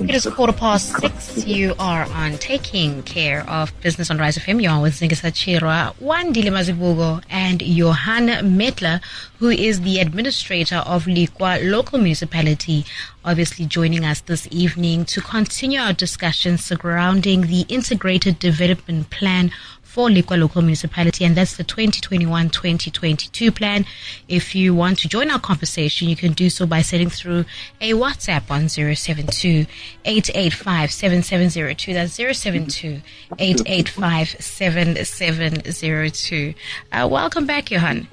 It 0.00 0.14
is 0.14 0.26
quarter 0.26 0.52
past 0.52 0.92
six. 1.00 1.44
You 1.44 1.74
are 1.76 2.04
on 2.12 2.38
Taking 2.38 3.02
Care 3.02 3.44
of 3.50 3.72
Business 3.80 4.12
on 4.12 4.18
Rise 4.18 4.36
of 4.36 4.44
FM. 4.44 4.62
You 4.62 4.70
are 4.70 4.80
with 4.80 4.94
Zingisa 4.94 5.32
Chirwa, 5.32 5.92
Wandile 5.96 6.52
Mazibuko, 6.52 7.20
and 7.28 7.60
Johann 7.60 8.28
Mettler, 8.56 9.02
who 9.40 9.48
is 9.48 9.80
the 9.80 9.98
administrator 9.98 10.76
of 10.76 11.06
Lekwa 11.06 11.68
local 11.68 11.98
municipality, 11.98 12.84
obviously 13.24 13.66
joining 13.66 14.04
us 14.04 14.20
this 14.20 14.46
evening 14.52 15.04
to 15.06 15.20
continue 15.20 15.80
our 15.80 15.92
discussion 15.92 16.58
surrounding 16.58 17.42
the 17.42 17.62
integrated 17.68 18.38
development 18.38 19.10
plan 19.10 19.50
for 19.88 20.08
Lekwa 20.10 20.38
Local 20.38 20.60
Municipality, 20.60 21.24
and 21.24 21.34
that's 21.34 21.56
the 21.56 21.64
2021-2022 21.64 23.56
plan. 23.56 23.86
If 24.28 24.54
you 24.54 24.74
want 24.74 24.98
to 24.98 25.08
join 25.08 25.30
our 25.30 25.40
conversation, 25.40 26.10
you 26.10 26.16
can 26.16 26.34
do 26.34 26.50
so 26.50 26.66
by 26.66 26.82
sending 26.82 27.08
through 27.08 27.46
a 27.80 27.92
WhatsApp 27.92 28.50
on 28.50 28.68
072 28.68 29.64
885 30.04 30.92
7702. 30.92 31.94
That's 31.94 32.12
072 32.12 33.00
885 33.38 34.28
7702. 34.28 36.54
Uh, 36.92 37.08
welcome 37.10 37.46
back, 37.46 37.70
Johann. 37.70 38.08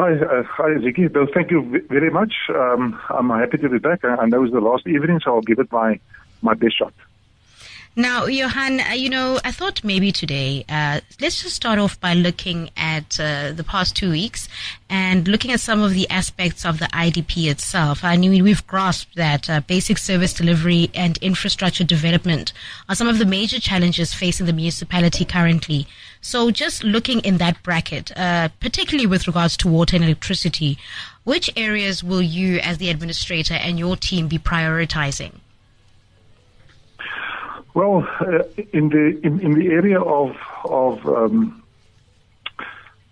Hi, 0.00 0.12
uh, 0.12 0.42
hi, 0.42 0.70
Ziggy. 0.70 1.12
Bill, 1.12 1.28
thank 1.32 1.52
you 1.52 1.84
very 1.88 2.10
much. 2.10 2.34
Um, 2.48 3.00
I'm 3.10 3.30
happy 3.30 3.58
to 3.58 3.68
be 3.68 3.78
back. 3.78 4.04
I 4.04 4.26
know 4.26 4.42
it's 4.42 4.52
the 4.52 4.60
last 4.60 4.88
evening, 4.88 5.20
so 5.24 5.36
I'll 5.36 5.40
give 5.40 5.60
it 5.60 5.70
my, 5.70 6.00
my 6.42 6.54
best 6.54 6.78
shot. 6.78 6.92
Now, 7.96 8.26
Johann, 8.26 8.80
uh, 8.80 8.94
you 8.94 9.08
know, 9.08 9.38
I 9.44 9.52
thought 9.52 9.84
maybe 9.84 10.10
today, 10.10 10.64
uh, 10.68 11.00
let's 11.20 11.40
just 11.40 11.54
start 11.54 11.78
off 11.78 12.00
by 12.00 12.12
looking 12.12 12.70
at 12.76 13.20
uh, 13.20 13.52
the 13.52 13.62
past 13.62 13.94
two 13.94 14.10
weeks 14.10 14.48
and 14.90 15.28
looking 15.28 15.52
at 15.52 15.60
some 15.60 15.80
of 15.80 15.92
the 15.92 16.10
aspects 16.10 16.66
of 16.66 16.80
the 16.80 16.86
IDP 16.86 17.48
itself. 17.48 18.02
I 18.02 18.16
mean, 18.16 18.42
we've 18.42 18.66
grasped 18.66 19.14
that 19.14 19.48
uh, 19.48 19.60
basic 19.60 19.98
service 19.98 20.34
delivery 20.34 20.90
and 20.92 21.18
infrastructure 21.18 21.84
development 21.84 22.52
are 22.88 22.96
some 22.96 23.06
of 23.06 23.20
the 23.20 23.24
major 23.24 23.60
challenges 23.60 24.12
facing 24.12 24.46
the 24.46 24.52
municipality 24.52 25.24
currently. 25.24 25.86
So, 26.20 26.50
just 26.50 26.82
looking 26.82 27.20
in 27.20 27.38
that 27.38 27.62
bracket, 27.62 28.10
uh, 28.18 28.48
particularly 28.58 29.06
with 29.06 29.28
regards 29.28 29.56
to 29.58 29.68
water 29.68 29.94
and 29.94 30.04
electricity, 30.04 30.78
which 31.22 31.48
areas 31.56 32.02
will 32.02 32.22
you, 32.22 32.58
as 32.58 32.78
the 32.78 32.90
administrator, 32.90 33.54
and 33.54 33.78
your 33.78 33.96
team 33.96 34.26
be 34.26 34.38
prioritizing? 34.40 35.34
Well, 37.74 38.06
uh, 38.20 38.44
in 38.72 38.88
the 38.90 39.20
in, 39.24 39.40
in 39.40 39.54
the 39.58 39.66
area 39.66 40.00
of 40.00 40.36
of 40.64 41.04
um, 41.06 41.62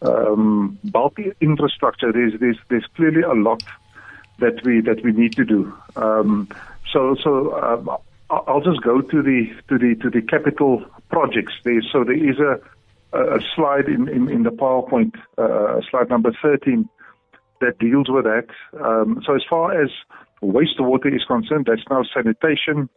um, 0.03 0.79
bulk 0.85 1.19
infrastructure, 1.41 2.13
there's, 2.13 2.35
there's 2.39 2.59
there's 2.69 2.87
clearly 2.95 3.23
a 3.23 3.35
lot 3.35 3.63
that 4.39 4.65
we 4.65 4.81
that 4.83 5.03
we 5.03 5.13
need 5.13 5.35
to 5.35 5.45
do. 5.45 5.77
Um, 5.97 6.49
so 6.93 7.17
so 7.23 7.61
um, 7.61 7.91
I'll 8.31 8.61
just 8.61 8.83
go 8.83 9.01
to 9.01 9.23
the 9.23 9.51
to 9.69 9.79
the 9.79 9.97
to 9.97 10.11
the 10.11 10.23
capital 10.23 10.85
projects. 11.11 11.55
There, 11.65 11.83
so 11.93 12.05
there 12.05 12.15
is 12.15 12.39
a 12.39 12.61
a 13.13 13.41
slide 13.57 13.87
in 13.87 14.09
in, 14.09 14.29
in 14.31 14.45
the 14.45 14.51
PowerPoint, 14.51 15.17
uh, 15.39 15.81
slide 15.91 16.09
number 16.09 16.33
13, 16.41 16.89
that 17.61 17.79
deals 17.81 18.09
with 18.09 18.25
that. 18.25 18.47
Um, 18.81 19.23
so 19.27 19.35
as 19.35 19.43
far 19.51 19.83
as 19.83 19.91
wastewater 20.41 21.15
is 21.15 21.25
concerned, 21.25 21.67
that's 21.69 21.83
now 21.91 22.05
sanitation 22.15 22.89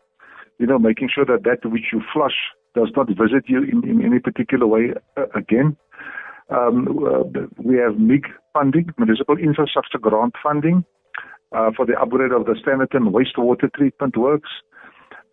you 0.59 0.67
know, 0.67 0.79
making 0.79 1.09
sure 1.13 1.25
that 1.25 1.43
that 1.43 1.69
which 1.69 1.87
you 1.91 2.01
flush 2.13 2.35
does 2.73 2.89
not 2.95 3.07
visit 3.07 3.45
you 3.47 3.63
in, 3.63 3.87
in 3.87 4.03
any 4.03 4.19
particular 4.19 4.67
way 4.67 4.93
uh, 5.17 5.25
again. 5.33 5.77
Um, 6.49 6.87
uh, 7.05 7.23
we 7.57 7.77
have 7.77 7.97
MIG 7.97 8.27
funding, 8.53 8.89
municipal 8.97 9.37
infrastructure 9.37 9.97
grant 9.97 10.35
funding, 10.43 10.85
uh, 11.51 11.71
for 11.75 11.85
the 11.85 11.99
upgrade 11.99 12.31
of 12.31 12.45
the 12.45 12.53
Standerton 12.53 13.11
wastewater 13.11 13.73
treatment 13.73 14.17
works, 14.17 14.49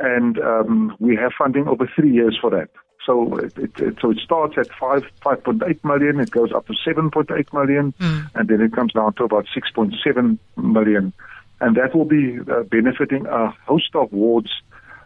and 0.00 0.38
um, 0.38 0.96
we 0.98 1.16
have 1.16 1.32
funding 1.36 1.68
over 1.68 1.88
three 1.94 2.12
years 2.12 2.38
for 2.40 2.50
that. 2.50 2.70
So 3.04 3.36
it, 3.38 3.52
it, 3.58 3.96
so 4.00 4.12
it 4.12 4.18
starts 4.24 4.54
at 4.56 4.68
five 4.78 5.02
five 5.22 5.42
point 5.42 5.62
eight 5.66 5.84
million, 5.84 6.20
it 6.20 6.30
goes 6.30 6.52
up 6.52 6.66
to 6.68 6.74
seven 6.84 7.11
point 7.11 7.30
eight 7.36 7.52
million, 7.52 7.92
mm. 7.98 8.30
and 8.34 8.48
then 8.48 8.61
it 8.61 8.72
comes 8.72 8.92
down 8.92 9.14
to 9.14 9.24
about 9.24 9.46
six 9.52 9.70
point 9.72 9.94
seven 10.05 10.38
million, 10.56 11.12
and 11.61 11.77
that 11.77 11.94
will 11.94 12.05
be 12.05 12.38
uh, 12.40 12.62
benefiting 12.62 13.27
a 13.27 13.50
host 13.66 13.90
of 13.94 14.12
wards 14.12 14.50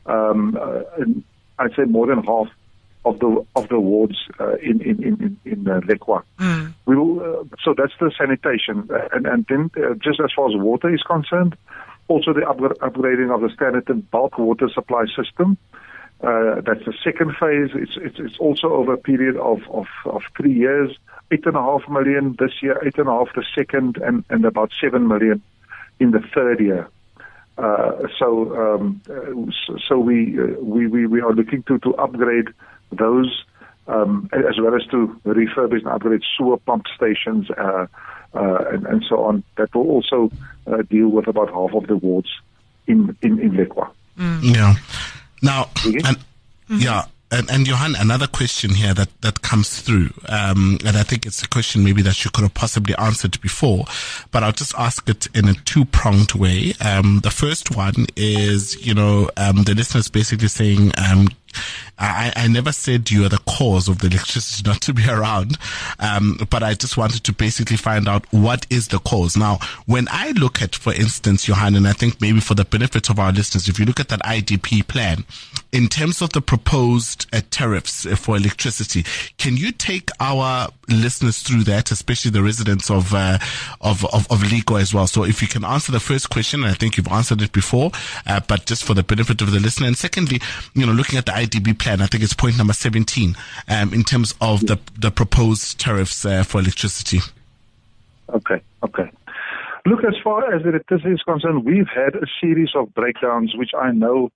um, 0.07 0.59
uh, 0.61 0.83
I'd 1.59 1.75
say 1.75 1.85
more 1.85 2.07
than 2.07 2.23
half 2.23 2.49
of 3.07 3.21
the 3.21 3.47
of 3.55 3.69
the 3.69 3.79
wards 3.79 4.19
uh, 4.41 4.57
in 4.57 4.81
in 4.83 5.03
in 5.03 5.39
in 5.45 5.69
uh, 5.69 5.81
Lekwa. 5.81 6.23
Mm. 6.39 6.75
We 6.87 6.97
will, 6.97 7.21
uh, 7.21 7.45
so 7.63 7.75
that's 7.77 7.93
the 8.01 8.11
sanitation, 8.19 8.89
uh, 8.93 9.09
and 9.13 9.27
and 9.27 9.47
then 9.49 9.71
uh, 9.77 9.95
just 9.95 10.21
as 10.21 10.33
far 10.35 10.49
as 10.49 10.57
water 10.57 10.93
is 10.93 11.03
concerned, 11.03 11.57
also 12.09 12.33
the 12.33 12.41
upgrading 12.41 13.35
of 13.35 13.41
the 13.41 13.49
Standerton 13.57 14.03
bulk 14.11 14.39
water 14.39 14.69
supply 14.69 15.05
system. 15.07 15.57
Uh, 16.21 16.61
that's 16.67 16.85
the 16.85 16.95
second 17.05 17.37
phase. 17.37 17.71
It's, 17.75 17.97
it's 17.97 18.19
it's 18.19 18.39
also 18.39 18.73
over 18.73 18.95
a 18.95 18.99
period 18.99 19.37
of 19.37 19.61
of 19.71 19.87
of 20.05 20.23
three 20.37 20.55
years. 20.55 20.97
Eight 21.33 21.45
and 21.45 21.57
a 21.57 21.61
half 21.61 21.89
million 21.89 22.37
this 22.39 22.63
year, 22.63 22.81
eight 22.87 22.99
and 22.99 23.09
a 23.09 23.13
half 23.13 23.29
the 23.35 23.45
second, 23.55 23.99
and 23.99 24.25
and 24.31 24.45
about 24.45 24.71
seven 24.81 25.09
million 25.09 25.43
in 26.01 26.11
the 26.11 26.21
third 26.35 26.61
year. 26.61 26.89
Uh, 27.59 28.07
so 28.19 28.55
um, 28.55 29.01
so 29.89 29.99
we, 29.99 30.39
uh, 30.39 30.61
we 30.61 30.87
we 30.87 31.07
we 31.07 31.21
are 31.21 31.33
looking 31.33 31.63
to 31.63 31.79
to 31.79 31.95
upgrade 31.97 32.49
those 32.93 33.45
um, 33.89 34.29
as 34.33 34.61
well 34.61 34.75
as 34.75 34.87
to 34.91 35.19
refurbish 35.25 35.79
and 35.79 35.89
upgrade 35.89 36.23
sewer 36.37 36.59
pump 36.59 36.85
stations 36.95 37.51
uh, 37.51 37.87
uh, 38.35 38.65
and, 38.73 38.87
and 38.87 39.05
so 39.09 39.25
on. 39.25 39.43
That 39.57 39.75
will 39.75 39.89
also 39.89 40.31
uh, 40.67 40.83
deal 40.83 41.09
with 41.09 41.29
about 41.29 41.51
half 41.51 41.73
of 41.75 41.87
the 41.87 41.97
wards 41.97 42.29
in 42.87 43.17
in 43.23 43.39
in 43.41 43.53
Lekwa. 43.53 43.91
Mm. 44.19 44.55
Yeah. 44.55 44.75
Now, 45.43 45.71
and, 45.85 46.05
mm-hmm. 46.05 46.79
yeah 46.79 47.05
and, 47.31 47.51
and 47.51 47.67
Johann, 47.67 47.97
another 47.97 48.27
question 48.27 48.71
here 48.71 48.95
that, 48.95 49.09
that 49.23 49.43
comes 49.43 49.81
through, 49.81 50.11
um, 50.29 50.79
and 50.85 50.97
I 50.97 51.03
think 51.03 51.27
it's 51.27 51.43
a 51.43 51.49
question 51.49 51.83
maybe 51.83 52.03
that 52.03 52.25
you 52.25 52.31
could 52.31 52.43
have 52.43 52.55
possibly 52.55 52.95
answered 52.97 53.41
before, 53.41 53.85
but 54.31 54.45
I'll 54.45 54.53
just 54.53 54.75
ask 54.77 55.09
it 55.09 55.27
in 55.35 55.49
a 55.49 55.55
two 55.55 55.85
pronged 55.85 56.35
way. 56.35 56.75
Um, 56.81 57.21
the 57.23 57.31
first 57.31 57.75
one 57.77 58.07
is, 58.17 58.87
you 58.87 58.95
know, 58.95 59.29
um, 59.37 59.65
the 59.65 59.75
listeners 59.75 60.09
basically 60.09 60.49
saying, 60.49 60.93
um, 60.99 61.29
I, 61.99 62.33
I 62.37 62.49
never 62.49 62.73
said 62.73 63.11
you 63.11 63.25
are 63.25 63.29
the 63.29 63.41
cause 63.47 63.89
of 63.89 63.99
the 63.99 64.09
electricity 64.09 64.63
not 64.69 64.81
to 64.83 64.93
be 64.93 65.09
around, 65.09 65.59
um, 65.99 66.39
but 66.51 66.63
I 66.63 66.75
just 66.75 66.97
wanted 66.97 67.25
to 67.25 67.33
basically 67.33 67.77
find 67.77 68.09
out 68.09 68.25
what 68.33 68.67
is 68.71 68.89
the 68.89 68.99
cause. 68.99 69.37
Now, 69.37 69.59
when 69.87 70.07
I 70.11 70.33
look 70.33 70.63
at, 70.63 70.75
for 70.75 70.93
instance, 70.93 71.49
Johann, 71.49 71.75
and 71.75 71.89
I 71.89 71.93
think 71.93 72.21
maybe 72.21 72.41
for 72.41 72.55
the 72.55 72.65
benefit 72.65 73.11
of 73.11 73.19
our 73.19 73.33
listeners, 73.33 73.69
if 73.69 73.79
you 73.79 73.87
look 73.87 74.01
at 74.01 74.09
that 74.09 74.21
IDP 74.21 74.87
plan, 74.87 75.25
in 75.77 75.89
terms 75.89 76.23
of 76.23 76.33
the 76.33 76.41
proposed 76.41 77.27
uh, 77.35 77.43
tariffs 77.51 78.07
uh, 78.07 78.17
for 78.17 78.35
electricity, 78.35 79.05
can 79.37 79.59
you 79.59 79.71
take 79.71 80.09
our 80.21 80.69
listeners 80.89 81.43
through 81.43 81.65
that, 81.65 81.91
especially 81.91 82.31
the 82.31 82.43
residents 82.43 82.91
of 82.91 83.13
uh, 83.13 83.39
of, 83.83 84.03
of 84.07 84.27
of 84.31 84.43
as 84.73 84.95
well? 84.95 85.07
So, 85.07 85.25
if 85.25 85.43
you 85.43 85.49
can 85.49 85.65
answer 85.65 85.93
the 85.93 86.01
first 86.01 86.31
question, 86.31 86.65
I 86.65 86.73
think 86.73 86.97
you've 86.97 87.09
answered 87.09 87.43
it 87.43 87.53
before, 87.53 87.91
uh, 88.27 88.41
but 88.49 88.65
just 88.65 88.85
for 88.85 88.95
the 88.95 89.03
benefit 89.03 89.43
of 89.43 89.51
the 89.51 89.61
listener, 89.61 89.87
and 89.87 89.99
secondly, 89.99 90.41
you 90.75 90.87
know, 90.87 90.93
looking 90.93 91.19
at 91.19 91.27
the 91.27 91.33
IDP 91.33 91.79
plan, 91.79 92.01
I 92.01 92.07
think 92.07 92.25
it's 92.25 92.33
point 92.33 92.57
number 92.57 92.73
seventeen 92.73 93.37
um, 93.69 93.93
in 93.93 94.03
terms 94.03 94.35
of 94.41 94.67
the 94.67 94.79
the 94.99 95.11
proposed 95.11 95.79
tariffs 95.79 96.25
uh, 96.25 96.43
for 96.43 96.59
electricity. 96.59 97.21
Okay, 98.31 98.63
okay. 98.83 99.11
Look, 99.85 100.05
as 100.05 100.15
far 100.25 100.53
as 100.53 100.63
electricity 100.65 101.13
is 101.13 101.23
concerned, 101.23 101.65
we've 101.65 101.87
had 101.95 102.17
a 102.17 102.27
series 102.41 102.71
of 102.75 102.93
breakdowns, 102.95 103.55
which 103.55 103.71
I 103.79 103.93
know 103.93 104.31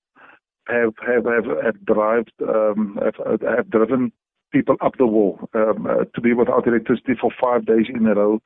have 0.69 0.94
have 1.06 1.25
have, 1.25 1.65
have 1.65 1.87
derived 1.87 2.32
um, 2.48 2.98
have, 3.03 3.41
have 3.43 3.71
driven 3.71 4.12
people 4.53 4.76
up 4.81 4.97
the 4.98 5.06
wall. 5.06 5.38
Um, 5.54 5.87
uh, 5.87 6.04
to 6.15 6.21
be 6.21 6.32
without 6.32 6.66
electricity 6.66 7.12
for 7.21 7.31
five 7.41 7.66
days 7.66 7.87
in 7.88 8.06
a 8.06 8.15
row 8.15 8.41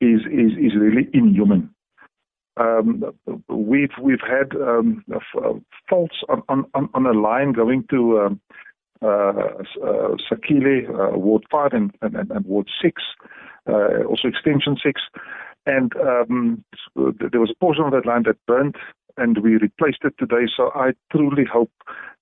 is 0.00 0.20
is 0.22 0.52
is 0.58 0.76
really 0.76 1.08
inhuman. 1.12 1.74
Um, 2.56 3.04
we've 3.48 3.92
we've 4.00 4.20
had 4.20 4.54
um, 4.60 5.04
uh, 5.14 5.52
faults 5.88 6.16
on, 6.28 6.42
on 6.48 6.88
on 6.94 7.06
a 7.06 7.12
line 7.12 7.52
going 7.52 7.84
to 7.90 8.20
um, 8.20 8.40
uh, 9.02 9.62
uh, 9.82 10.16
Sakhile, 10.30 10.88
uh, 10.88 11.16
Ward 11.16 11.44
Five 11.50 11.72
and, 11.72 11.90
and, 12.02 12.16
and 12.16 12.44
Ward 12.44 12.68
Six, 12.82 13.02
uh, 13.66 14.04
also 14.04 14.28
Extension 14.28 14.76
Six, 14.82 15.00
and 15.64 15.92
um, 15.96 16.64
there 16.96 17.40
was 17.40 17.50
a 17.50 17.58
portion 17.60 17.84
of 17.84 17.92
that 17.92 18.04
line 18.04 18.24
that 18.24 18.36
burnt 18.46 18.76
and 19.16 19.38
we 19.38 19.56
replaced 19.56 20.04
it 20.04 20.14
today. 20.18 20.46
So 20.56 20.70
I 20.74 20.92
truly 21.12 21.44
hope 21.44 21.72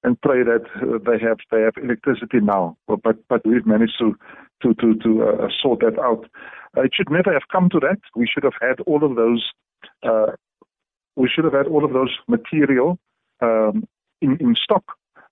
and 0.05 0.20
pray 0.20 0.43
that 0.44 0.64
uh, 0.76 0.99
they 1.05 1.19
have 1.25 1.38
they 1.50 1.61
have 1.62 1.75
electricity 1.82 2.40
now. 2.40 2.76
But 2.87 3.17
but 3.29 3.46
we've 3.46 3.67
managed 3.67 3.99
to 3.99 4.17
to 4.62 4.75
to 4.75 4.94
to 4.94 5.25
uh, 5.25 5.49
sort 5.61 5.81
that 5.81 5.99
out. 5.99 6.26
Uh, 6.76 6.82
it 6.82 6.93
should 6.94 7.11
never 7.11 7.32
have 7.32 7.49
come 7.50 7.69
to 7.70 7.81
that. 7.81 7.99
We 8.14 8.26
should 8.26 8.44
have 8.44 8.58
had 8.61 8.81
all 8.87 9.05
of 9.05 9.17
those. 9.17 9.50
Uh, 10.02 10.32
we 11.17 11.29
should 11.29 11.44
have 11.44 11.55
had 11.55 11.67
all 11.67 11.85
of 11.85 11.93
those 11.93 12.17
material 12.29 12.99
um, 13.41 13.87
in 14.20 14.37
in 14.41 14.55
stock 14.55 14.84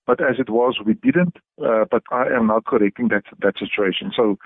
but 0.07 0.21
as 0.21 0.39
it 0.39 0.49
was, 0.49 0.79
we 0.85 0.95
didn't. 0.95 1.37
Uh, 1.63 1.85
but 1.91 2.03
I 2.13 2.27
am 2.29 2.47
now 2.47 2.61
correcting 2.65 3.09
that 3.09 3.25
that 3.41 3.59
situation. 3.59 4.13
So, 4.17 4.39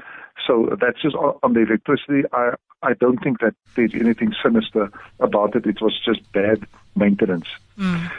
so 0.47 0.75
that's 0.81 1.03
just 1.03 1.15
on, 1.15 1.39
on 1.43 1.53
the 1.53 1.61
electricity. 1.61 2.23
I 2.33 2.53
I 2.82 2.94
don't 2.94 3.23
think 3.23 3.41
that 3.41 3.55
there's 3.77 3.94
anything 3.94 4.35
sinister 4.43 4.91
about 5.19 5.55
it. 5.55 5.67
It 5.67 5.81
was 5.81 5.99
just 6.05 6.21
bad 6.32 6.67
maintenance. 6.97 7.47
Mm. 7.79 8.11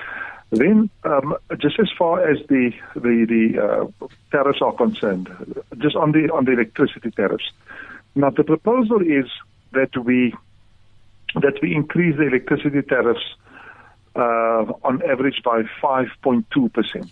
Then, 0.52 0.90
um, 1.04 1.36
just 1.58 1.80
as 1.80 1.90
far 1.98 2.28
as 2.28 2.38
the 2.48 2.72
the 2.94 3.25
the 3.25 3.63
uh, 3.63 4.08
tariffs 4.31 4.62
are 4.62 4.74
concerned, 4.74 5.30
just 5.78 5.96
on 5.96 6.12
the 6.12 6.30
on 6.31 6.46
the 6.46 6.52
electricity 6.52 7.10
tariffs. 7.12 7.52
Now, 8.16 8.31
the 8.31 8.44
proposal 8.44 9.02
is 9.02 9.25
that 9.72 9.96
we 9.98 10.34
that 11.36 11.60
we 11.62 11.74
increase 11.74 12.18
the 12.18 12.28
electricity 12.28 12.81
tariffs 12.81 13.24
uh, 14.16 14.66
on 14.84 15.02
average 15.10 15.42
by 15.44 15.63
5.2 15.81 16.74
percent. 16.74 17.10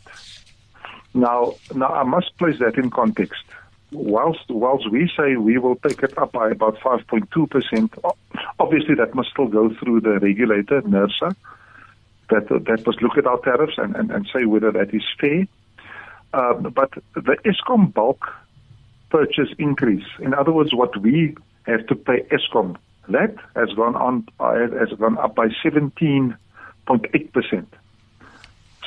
Now, 1.13 1.53
now 1.73 1.87
I 1.87 2.03
must 2.03 2.37
place 2.37 2.59
that 2.59 2.75
in 2.75 2.89
context. 2.89 3.43
Whilst 3.91 4.47
whilst 4.49 4.89
we 4.91 5.11
say 5.17 5.35
we 5.35 5.57
will 5.57 5.75
take 5.75 6.03
it 6.03 6.17
up 6.17 6.31
by 6.33 6.51
about 6.51 6.79
5.2 6.79 7.49
percent, 7.49 7.93
obviously 8.59 8.95
that 8.95 9.15
must 9.15 9.31
still 9.31 9.47
go 9.47 9.73
through 9.73 10.01
the 10.01 10.19
regulator, 10.19 10.81
NERSA 10.81 11.35
that 12.29 12.47
that 12.49 12.85
must 12.85 13.01
look 13.01 13.17
at 13.17 13.25
our 13.25 13.39
tariffs 13.39 13.77
and, 13.77 13.95
and, 13.95 14.11
and 14.11 14.27
say 14.33 14.45
whether 14.45 14.71
that 14.71 14.93
is 14.93 15.03
fair. 15.19 15.47
Um, 16.33 16.71
but 16.73 16.91
the 17.15 17.37
Eskom 17.45 17.93
bulk 17.93 18.31
purchase 19.09 19.49
increase, 19.57 20.05
in 20.19 20.33
other 20.33 20.51
words, 20.51 20.73
what 20.73 20.95
we 21.01 21.35
have 21.63 21.87
to 21.87 21.95
pay 21.95 22.21
Eskom, 22.31 22.77
that 23.09 23.35
has 23.55 23.69
gone 23.75 23.95
on 23.95 24.27
has 24.39 24.89
gone 24.99 25.17
up 25.17 25.35
by 25.35 25.47
17.8 25.63 27.33
percent. 27.33 27.73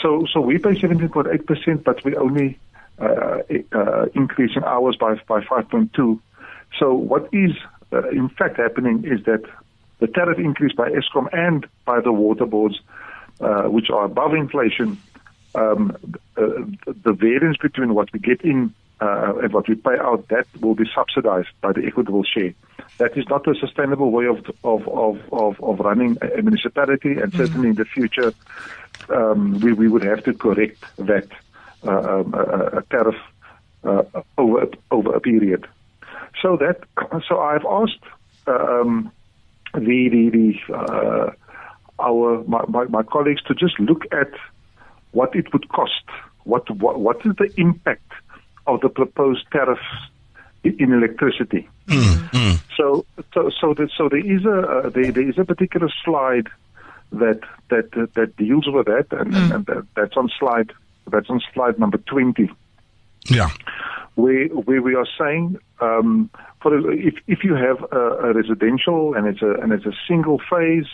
So 0.00 0.26
so 0.32 0.40
we 0.40 0.58
pay 0.58 0.74
17.8 0.74 1.46
percent, 1.46 1.84
but 1.84 2.04
we 2.04 2.16
only 2.16 2.58
uh, 3.02 3.42
uh, 3.72 4.06
increasing 4.14 4.62
hours 4.64 4.96
by 4.96 5.14
by 5.26 5.40
5.2. 5.40 6.20
So 6.78 6.94
what 6.94 7.28
is 7.32 7.52
uh, 7.92 8.08
in 8.10 8.28
fact 8.28 8.56
happening 8.58 9.04
is 9.04 9.24
that 9.24 9.42
the 9.98 10.06
tariff 10.06 10.38
increase 10.38 10.72
by 10.72 10.90
Eskom 10.90 11.28
and 11.32 11.66
by 11.84 12.00
the 12.00 12.12
water 12.12 12.46
boards 12.46 12.80
uh, 13.40 13.64
which 13.64 13.90
are 13.90 14.04
above 14.04 14.34
inflation, 14.34 14.98
um, 15.54 15.96
uh, 16.36 16.42
the 16.86 17.12
variance 17.12 17.56
between 17.56 17.94
what 17.94 18.12
we 18.12 18.18
get 18.20 18.40
in 18.42 18.72
uh, 19.00 19.34
and 19.42 19.52
what 19.52 19.68
we 19.68 19.74
pay 19.74 19.98
out, 19.98 20.28
that 20.28 20.46
will 20.60 20.74
be 20.74 20.84
subsidized 20.94 21.48
by 21.60 21.72
the 21.72 21.84
equitable 21.84 22.22
share. 22.22 22.54
That 22.98 23.16
is 23.16 23.28
not 23.28 23.46
a 23.48 23.54
sustainable 23.54 24.10
way 24.12 24.26
of 24.26 24.38
of 24.62 24.86
of 24.88 25.20
of, 25.32 25.60
of 25.60 25.80
running 25.80 26.18
a 26.20 26.42
municipality, 26.42 27.12
and 27.12 27.32
mm-hmm. 27.32 27.38
certainly 27.38 27.68
in 27.70 27.74
the 27.74 27.84
future, 27.84 28.32
um, 29.08 29.58
we 29.60 29.72
we 29.72 29.88
would 29.88 30.04
have 30.04 30.22
to 30.24 30.34
correct 30.34 30.84
that 30.98 31.28
a 31.84 32.82
tariff 32.90 33.16
uh, 33.84 34.02
over 34.38 34.66
over 34.90 35.14
a 35.14 35.20
period. 35.20 35.66
So 36.40 36.56
that 36.56 36.82
so 37.28 37.40
I've 37.40 37.64
asked 37.64 38.04
um, 38.46 39.10
the 39.74 40.08
the 40.10 40.30
the 40.30 40.74
uh, 40.74 41.32
our 41.98 42.44
my, 42.44 42.64
my, 42.68 42.84
my 42.84 43.02
colleagues 43.02 43.42
to 43.44 43.54
just 43.54 43.78
look 43.78 44.04
at 44.12 44.30
what 45.12 45.34
it 45.36 45.52
would 45.52 45.68
cost. 45.68 46.04
What, 46.44 46.68
what 46.70 46.98
what 46.98 47.24
is 47.24 47.36
the 47.36 47.52
impact 47.56 48.12
of 48.66 48.80
the 48.80 48.88
proposed 48.88 49.44
tariffs 49.52 49.82
in 50.64 50.92
electricity? 50.92 51.68
Mm, 51.86 52.30
So 52.76 53.04
so 53.34 53.50
so, 53.60 53.74
that, 53.74 53.90
so 53.96 54.08
there 54.08 54.26
is 54.26 54.44
a 54.44 54.58
uh, 54.60 54.88
there, 54.90 55.12
there 55.12 55.28
is 55.28 55.38
a 55.38 55.44
particular 55.44 55.88
slide 56.04 56.48
that 57.12 57.40
that 57.68 57.96
uh, 57.96 58.06
that 58.14 58.36
deals 58.36 58.66
with 58.66 58.86
that, 58.86 59.06
and, 59.12 59.32
mm. 59.32 59.54
and 59.54 59.66
that, 59.66 59.86
that's 59.94 60.16
on 60.16 60.30
slide 60.38 60.72
that's 61.10 61.30
on 61.30 61.40
slide 61.52 61.78
number 61.78 61.98
twenty. 61.98 62.50
Yeah. 63.26 63.50
Where, 64.14 64.48
where 64.48 64.82
we 64.82 64.94
are 64.94 65.06
saying, 65.18 65.58
um, 65.80 66.28
for 66.60 66.92
if 66.92 67.14
if 67.26 67.44
you 67.44 67.54
have 67.54 67.82
a, 67.92 67.96
a 67.96 68.32
residential 68.34 69.14
and 69.14 69.26
it's 69.26 69.42
a 69.42 69.52
and 69.62 69.72
it's 69.72 69.86
a 69.86 69.92
single 70.06 70.40
phase 70.50 70.86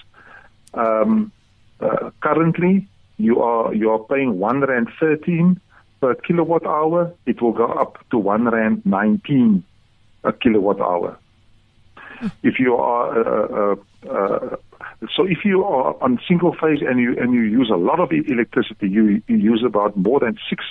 um, 0.75 1.32
uh, 1.81 2.10
currently, 2.20 2.87
you 3.16 3.43
are 3.43 3.75
you 3.75 3.90
are 3.90 3.99
paying 3.99 4.38
one 4.38 4.60
rand 4.60 4.88
thirteen 5.00 5.60
per 6.00 6.14
kilowatt 6.14 6.64
hour. 6.64 7.12
It 7.26 7.43
will 7.43 7.52
go 7.52 7.66
up 7.66 7.99
to 8.10 8.19
one 8.19 8.44
rand 8.44 8.87
nineteen 8.87 9.64
a 10.22 10.32
kilowatt 10.32 10.81
hour. 10.81 11.19
If 12.43 12.58
you 12.58 12.76
are 12.76 13.19
uh, 13.19 13.76
uh, 14.06 14.10
uh, 14.10 14.56
so 15.15 15.25
if 15.25 15.45
you 15.45 15.65
are 15.65 15.97
on 16.03 16.19
single 16.27 16.53
phase 16.53 16.81
and 16.87 16.99
you 16.99 17.17
and 17.19 17.33
you 17.33 17.43
use 17.43 17.71
a 17.73 17.77
lot 17.77 18.01
of 18.01 18.11
electricity, 18.13 18.89
you, 18.89 19.23
you 19.27 19.37
use 19.37 19.63
about 19.67 19.97
more 19.97 20.21
than 20.21 20.39
six 20.49 20.65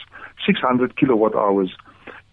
six 0.46 0.60
hundred 0.60 0.98
kilowatt 0.98 1.36
hours. 1.36 1.76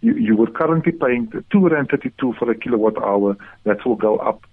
You, 0.01 0.15
you 0.15 0.37
were 0.37 0.51
currently 0.51 0.93
paying 0.93 1.31
two 1.51 1.69
rand 1.69 1.89
thirty 1.91 2.13
two 2.21 2.35
for 2.39 2.51
a 2.51 2.55
kilowatt 2.55 2.99
hour. 2.99 3.37
That 3.65 3.85
will 3.87 3.97
go 3.97 4.17
up 4.19 4.45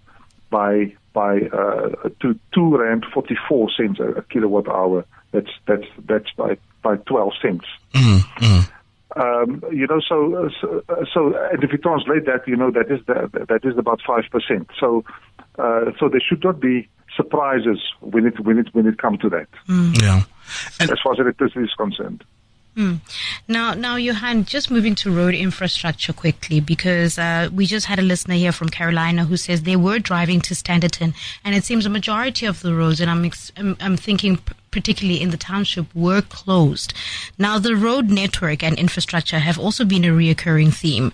by 0.49 0.93
by 1.13 1.41
uh, 1.41 2.09
to 2.21 2.39
two 2.53 2.77
rand 2.77 3.05
forty 3.13 3.37
four 3.47 3.69
cents 3.75 3.99
a, 3.99 4.19
a, 4.19 4.21
kilowatt 4.23 4.67
hour. 4.67 5.05
That's 5.31 5.51
that's 5.67 5.87
that's 6.07 6.31
by 6.37 6.57
by 6.83 6.97
twelve 6.97 7.33
cents. 7.41 7.65
Mm, 7.93 8.67
Um, 9.13 9.61
you 9.73 9.87
know, 9.87 9.99
so, 10.07 10.49
so, 10.61 10.83
so 11.13 11.33
and 11.51 11.61
if 11.61 11.71
you 11.73 11.77
translate 11.77 12.25
that, 12.27 12.47
you 12.47 12.55
know, 12.55 12.71
that 12.71 12.89
is 12.89 13.05
the, 13.07 13.45
that 13.49 13.65
is 13.65 13.77
about 13.77 13.99
five 14.07 14.23
percent. 14.31 14.69
So, 14.79 15.03
uh, 15.59 15.91
so 15.99 16.07
there 16.07 16.21
should 16.21 16.43
not 16.43 16.61
be 16.61 16.87
surprises 17.15 17.79
when 17.99 18.25
it 18.25 18.39
when 18.39 18.57
it 18.57 18.67
when 18.73 18.87
it 18.87 18.97
comes 18.97 19.19
to 19.19 19.29
that. 19.29 19.47
Mm. 19.67 20.01
Yeah, 20.01 20.23
and 20.79 20.91
as 20.91 20.99
far 21.03 21.13
as 21.13 21.19
electricity 21.19 21.65
is 21.65 21.73
concerned. 21.73 22.23
Mm. 22.75 23.01
Now, 23.49 23.73
now, 23.73 23.97
Johann, 23.97 24.45
just 24.45 24.71
moving 24.71 24.95
to 24.95 25.11
road 25.11 25.33
infrastructure 25.33 26.13
quickly, 26.13 26.61
because 26.61 27.19
uh, 27.19 27.49
we 27.53 27.65
just 27.65 27.85
had 27.85 27.99
a 27.99 28.01
listener 28.01 28.35
here 28.35 28.53
from 28.53 28.69
Carolina 28.69 29.25
who 29.25 29.35
says 29.35 29.63
they 29.63 29.75
were 29.75 29.99
driving 29.99 30.39
to 30.41 30.53
Standerton, 30.53 31.13
and 31.43 31.53
it 31.53 31.65
seems 31.65 31.85
a 31.85 31.89
majority 31.89 32.45
of 32.45 32.61
the 32.61 32.73
roads, 32.73 33.01
and 33.01 33.11
I'm 33.11 33.25
ex- 33.25 33.51
I'm, 33.57 33.75
I'm, 33.81 33.97
thinking 33.97 34.39
particularly 34.71 35.21
in 35.21 35.29
the 35.29 35.37
township, 35.37 35.93
were 35.93 36.21
closed. 36.21 36.93
Now, 37.37 37.59
the 37.59 37.75
road 37.75 38.09
network 38.09 38.63
and 38.63 38.77
infrastructure 38.77 39.39
have 39.39 39.59
also 39.59 39.85
been 39.85 40.05
a 40.05 40.09
reoccurring 40.09 40.73
theme. 40.73 41.11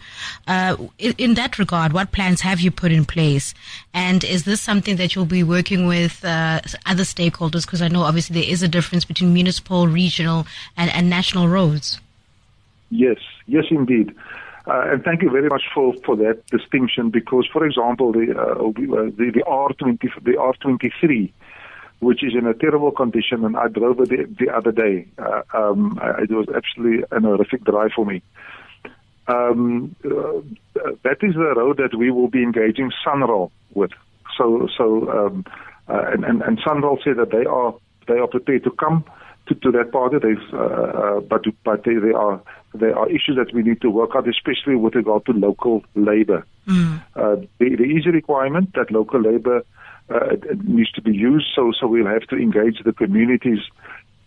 Uh, 0.47 0.77
in, 0.97 1.13
in, 1.17 1.33
that 1.33 1.59
regard, 1.59 1.93
what 1.93 2.11
plans 2.11 2.41
have 2.41 2.59
you 2.59 2.71
put 2.71 2.91
in 2.91 3.05
place? 3.05 3.53
And 3.93 4.23
is 4.23 4.43
this 4.43 4.61
something 4.61 4.95
that 4.97 5.15
you'll 5.15 5.25
be 5.25 5.43
working 5.43 5.87
with 5.87 6.23
uh, 6.23 6.61
other 6.85 7.03
stakeholders? 7.03 7.65
Because 7.65 7.81
I 7.81 7.87
know 7.87 8.03
obviously 8.03 8.41
there 8.41 8.49
is 8.49 8.63
a 8.63 8.67
difference 8.67 9.05
between 9.05 9.33
municipal, 9.33 9.87
regional, 9.87 10.47
and, 10.75 10.91
and 10.91 11.09
national 11.09 11.47
roads. 11.47 11.99
Yes, 12.89 13.17
yes, 13.47 13.65
indeed. 13.69 14.15
Uh, 14.67 14.91
and 14.91 15.03
thank 15.03 15.21
you 15.21 15.29
very 15.29 15.47
much 15.47 15.63
for, 15.73 15.93
for 16.05 16.17
that 16.17 16.45
distinction 16.47 17.09
because, 17.09 17.47
for 17.51 17.65
example, 17.65 18.11
the, 18.11 18.37
uh, 18.37 18.55
the, 18.75 19.31
the 19.33 19.43
R20, 19.47 19.99
the 20.23 20.33
R23 20.33 21.31
which 21.99 22.23
is 22.23 22.33
in 22.35 22.45
a 22.45 22.53
terrible 22.53 22.91
condition. 22.91 23.43
And 23.45 23.57
I 23.57 23.67
drove 23.67 23.99
it 23.99 24.09
the, 24.09 24.45
the 24.45 24.55
other 24.55 24.71
day. 24.71 25.07
Uh, 25.17 25.41
um, 25.53 25.99
it 26.19 26.31
was 26.31 26.47
absolutely 26.53 27.05
an 27.11 27.23
horrific 27.23 27.63
drive 27.63 27.91
for 27.95 28.05
me. 28.05 28.21
Um, 29.27 29.95
uh, 30.05 30.41
that 31.03 31.17
is 31.21 31.33
the 31.33 31.53
road 31.55 31.77
that 31.77 31.97
we 31.97 32.11
will 32.11 32.29
be 32.29 32.43
engaging 32.43 32.91
SANRAL 33.03 33.51
with. 33.73 33.91
So, 34.37 34.67
so, 34.77 35.09
um, 35.09 35.45
uh, 35.89 36.11
and, 36.13 36.23
and, 36.23 36.41
and 36.41 36.59
SANRAL 36.59 37.03
said 37.03 37.17
that 37.17 37.31
they 37.31 37.45
are 37.45 37.75
they 38.07 38.19
are 38.19 38.27
prepared 38.27 38.63
to 38.63 38.71
come 38.71 39.03
to, 39.47 39.55
to 39.55 39.71
that 39.71 39.91
party. 39.91 40.17
They've, 40.21 40.53
uh, 40.53 40.57
uh, 40.57 41.19
but 41.21 41.43
but 41.65 41.83
they, 41.83 41.95
they 41.95 42.13
are 42.13 42.41
there 42.73 42.97
are 42.97 43.09
issues 43.09 43.35
that 43.35 43.53
we 43.53 43.63
need 43.63 43.81
to 43.81 43.89
work 43.89 44.11
out, 44.15 44.27
especially 44.27 44.75
with 44.75 44.95
regard 44.95 45.25
to 45.25 45.33
local 45.33 45.83
labor. 45.95 46.45
Mm. 46.67 47.01
Uh, 47.15 47.35
there, 47.59 47.75
there 47.75 47.97
is 47.97 48.05
a 48.05 48.11
requirement 48.11 48.73
that 48.75 48.91
local 48.91 49.21
labor 49.21 49.63
uh, 50.09 50.25
it, 50.31 50.43
it 50.45 50.63
needs 50.63 50.91
to 50.93 51.01
be 51.01 51.13
used. 51.13 51.47
So, 51.55 51.71
so 51.79 51.87
we'll 51.87 52.07
have 52.07 52.27
to 52.27 52.35
engage 52.35 52.83
the 52.83 52.93
communities 52.93 53.59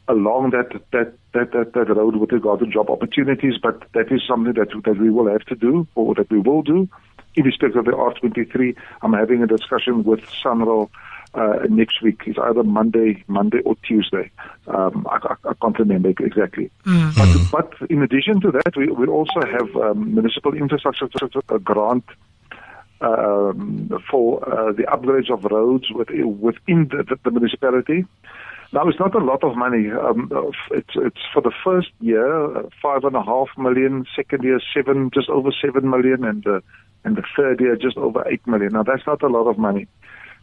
along 0.09 0.51
that 0.51 0.71
that 0.93 1.15
that 1.33 1.53
that, 1.53 1.73
that 1.73 1.95
road 1.95 2.17
with 2.17 2.33
regard 2.33 2.61
to 2.61 2.67
job 2.67 2.91
opportunities. 2.91 3.55
But 3.63 3.85
that 3.93 4.13
is 4.13 4.23
something 4.27 4.55
that 4.55 4.71
that 4.85 4.99
we 4.99 5.11
will 5.11 5.29
have 5.29 5.45
to 5.47 5.55
do, 5.55 5.87
or 5.95 6.15
that 6.15 6.31
we 6.31 6.39
will 6.39 6.63
do. 6.63 6.89
In 7.37 7.45
respect 7.45 7.77
of 7.77 7.85
the 7.85 7.93
R23, 7.93 8.77
I'm 9.03 9.13
having 9.13 9.41
a 9.41 9.47
discussion 9.47 10.03
with 10.03 10.19
SANRAL 10.43 10.91
uh, 11.35 11.59
next 11.69 12.03
week. 12.03 12.23
It's 12.27 12.39
either 12.39 12.65
Monday, 12.65 13.23
Monday 13.29 13.61
or 13.65 13.77
Tuesday. 13.87 14.33
Um, 14.67 15.07
I, 15.09 15.19
I, 15.23 15.51
I, 15.51 15.55
can't 15.63 15.79
remember 15.79 16.09
exactly. 16.09 16.73
Mm-hmm. 16.85 17.53
But, 17.53 17.71
but 17.79 17.91
in 17.91 18.03
addition 18.03 18.41
to 18.41 18.51
that, 18.51 18.77
we, 18.77 18.89
we 18.89 19.07
also 19.07 19.41
have 19.43 19.77
um, 19.77 20.13
municipal 20.13 20.55
infrastructure 20.55 21.09
grant 21.63 22.05
um, 23.01 23.91
for 24.11 24.47
uh, 24.47 24.73
the 24.73 24.85
upgrades 24.85 25.31
of 25.31 25.45
roads 25.45 25.91
within 25.91 26.89
the, 26.89 27.19
the, 27.25 27.31
municipality. 27.31 28.05
Now, 28.73 28.87
it's 28.89 29.01
not 29.01 29.15
a 29.15 29.25
lot 29.25 29.43
of 29.43 29.57
money. 29.57 29.91
Um, 29.91 30.31
it's, 30.71 30.95
it's 30.95 31.21
for 31.33 31.43
the 31.43 31.53
first 31.65 31.91
year, 32.01 32.65
five 32.81 33.05
and 33.05 33.17
a 33.17 33.23
half 33.23 33.49
million. 33.59 34.07
Second 34.15 34.45
year, 34.45 34.61
seven, 34.73 35.11
just 35.13 35.29
over 35.29 35.51
seven 35.61 35.91
million, 35.91 36.25
and 36.25 36.47
uh, 36.47 36.61
and 37.05 37.17
the 37.17 37.25
third 37.37 37.61
year, 37.61 37.77
just 37.77 37.97
over 37.97 38.23
eight 38.29 38.47
million. 38.47 38.73
Now, 38.73 38.85
that's 38.85 39.07
not 39.07 39.23
a 39.23 39.29
lot 39.29 39.49
of 39.49 39.59
money. 39.59 39.89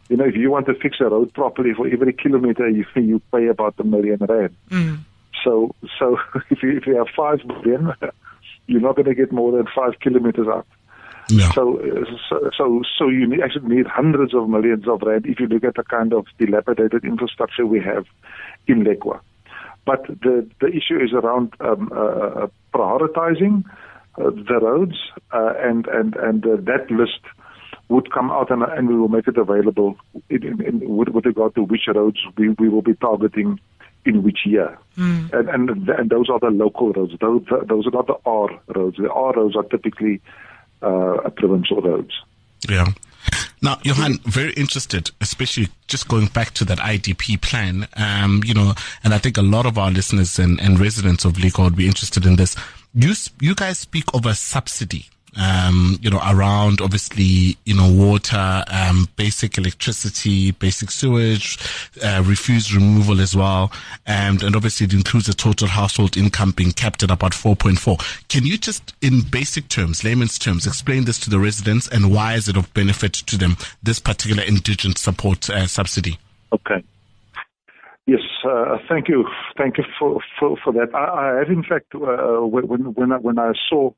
You 0.08 0.16
know, 0.16 0.24
if 0.24 0.36
you 0.36 0.50
want 0.50 0.66
to 0.66 0.74
fix 0.74 0.96
a 1.00 1.04
road 1.04 1.32
properly, 1.32 1.72
for 1.74 1.86
every 1.86 2.12
kilometer 2.12 2.68
you 2.68 2.84
you 2.96 3.22
pay 3.32 3.46
about 3.46 3.74
a 3.78 3.84
million 3.84 4.18
rand. 4.20 4.56
Mm. 4.70 4.98
So, 5.44 5.74
so 5.98 6.18
if 6.50 6.62
you, 6.62 6.76
if 6.76 6.86
you 6.86 6.96
have 6.96 7.08
five 7.16 7.44
million, 7.46 7.92
you're 8.66 8.80
not 8.80 8.96
going 8.96 9.06
to 9.06 9.14
get 9.14 9.32
more 9.32 9.52
than 9.52 9.66
five 9.74 9.98
kilometers 10.00 10.48
out. 10.48 10.66
Yeah. 11.30 11.50
So, 11.52 11.78
so, 12.28 12.50
so, 12.56 12.82
so 12.98 13.08
you 13.08 13.26
need, 13.26 13.40
actually 13.42 13.76
need 13.76 13.86
hundreds 13.86 14.34
of 14.34 14.48
millions 14.48 14.88
of 14.88 15.02
rand 15.02 15.26
if 15.26 15.40
you 15.40 15.46
look 15.46 15.64
at 15.64 15.74
the 15.74 15.82
kind 15.82 16.12
of 16.12 16.26
dilapidated 16.38 17.04
infrastructure 17.04 17.66
we 17.66 17.80
have 17.80 18.06
in 18.66 18.84
Lekwa. 18.84 19.20
But 19.84 20.06
the 20.06 20.48
the 20.60 20.68
issue 20.68 20.98
is 21.02 21.12
around 21.12 21.54
um, 21.60 21.90
uh, 21.92 22.48
prioritizing 22.74 23.64
uh, 24.18 24.30
the 24.30 24.58
roads, 24.60 24.96
uh, 25.32 25.54
and 25.58 25.86
and 25.86 26.14
and 26.16 26.44
uh, 26.44 26.56
that 26.62 26.90
list 26.90 27.20
would 27.88 28.12
come 28.12 28.30
out, 28.30 28.50
and, 28.50 28.62
and 28.62 28.88
we 28.88 28.96
will 28.96 29.08
make 29.08 29.26
it 29.26 29.38
available 29.38 29.96
in, 30.28 30.42
in, 30.42 30.60
in, 30.62 30.96
with, 30.96 31.08
with 31.08 31.24
regard 31.24 31.54
to 31.54 31.62
which 31.62 31.88
roads 31.94 32.18
we, 32.36 32.50
we 32.58 32.68
will 32.68 32.82
be 32.82 32.94
targeting 32.96 33.58
in 34.04 34.22
which 34.22 34.40
year. 34.44 34.78
Mm. 34.96 35.32
And, 35.32 35.48
and 35.48 35.88
and 35.88 36.10
those 36.10 36.28
are 36.28 36.38
the 36.38 36.50
local 36.50 36.92
roads. 36.92 37.12
Those 37.20 37.44
those 37.66 37.86
are 37.86 37.90
not 37.90 38.06
the 38.06 38.16
R 38.26 38.48
roads. 38.74 38.96
The 38.98 39.10
R 39.10 39.32
roads 39.34 39.56
are 39.56 39.64
typically 39.64 40.20
uh, 40.82 41.28
provincial 41.36 41.80
roads. 41.80 42.12
Yeah. 42.68 42.86
Now, 43.60 43.78
Johann, 43.82 44.18
very 44.24 44.52
interested, 44.52 45.10
especially 45.20 45.68
just 45.88 46.08
going 46.08 46.26
back 46.26 46.52
to 46.54 46.64
that 46.66 46.78
IDP 46.78 47.40
plan. 47.40 47.88
Um, 47.96 48.42
you 48.44 48.54
know, 48.54 48.74
and 49.02 49.12
I 49.12 49.18
think 49.18 49.36
a 49.36 49.42
lot 49.42 49.66
of 49.66 49.76
our 49.76 49.90
listeners 49.90 50.38
and, 50.38 50.60
and 50.60 50.78
residents 50.78 51.24
of 51.24 51.34
Lekwa 51.34 51.64
would 51.64 51.76
be 51.76 51.86
interested 51.86 52.24
in 52.24 52.36
this. 52.36 52.56
You 52.94 53.14
you 53.40 53.54
guys 53.54 53.78
speak 53.78 54.04
of 54.14 54.26
a 54.26 54.34
subsidy 54.34 55.06
um, 55.38 55.98
you 56.02 56.10
know, 56.10 56.20
around 56.28 56.80
obviously, 56.80 57.56
you 57.64 57.74
know, 57.74 57.90
water, 57.90 58.64
um, 58.68 59.08
basic 59.16 59.56
electricity, 59.56 60.50
basic 60.50 60.90
sewage, 60.90 61.58
uh, 62.04 62.22
refuse 62.26 62.74
removal 62.74 63.20
as 63.20 63.36
well. 63.36 63.70
And, 64.06 64.42
and 64.42 64.56
obviously 64.56 64.86
it 64.86 64.92
includes 64.92 65.26
the 65.26 65.34
total 65.34 65.68
household 65.68 66.16
income 66.16 66.52
being 66.52 66.72
capped 66.72 67.02
at 67.02 67.10
about 67.10 67.32
4.4. 67.32 68.28
Can 68.28 68.44
you 68.44 68.58
just, 68.58 68.94
in 69.00 69.20
basic 69.20 69.68
terms, 69.68 70.02
layman's 70.04 70.38
terms, 70.38 70.66
explain 70.66 71.04
this 71.04 71.18
to 71.20 71.30
the 71.30 71.38
residents 71.38 71.88
and 71.88 72.12
why 72.12 72.34
is 72.34 72.48
it 72.48 72.56
of 72.56 72.72
benefit 72.74 73.12
to 73.12 73.38
them, 73.38 73.56
this 73.82 73.98
particular 73.98 74.42
indigent 74.42 74.98
support 74.98 75.48
uh, 75.50 75.66
subsidy? 75.66 76.18
Okay. 76.52 76.82
Yes, 78.06 78.20
uh, 78.42 78.78
thank 78.88 79.06
you, 79.08 79.28
thank 79.58 79.76
you 79.76 79.84
for 79.98 80.18
for, 80.40 80.56
for 80.64 80.72
that. 80.72 80.94
I, 80.94 81.34
I 81.34 81.38
have, 81.40 81.50
in 81.50 81.62
fact, 81.62 81.94
uh, 81.94 82.40
when 82.40 82.94
when 82.94 83.12
I, 83.12 83.18
when 83.18 83.38
I 83.38 83.52
saw 83.68 83.90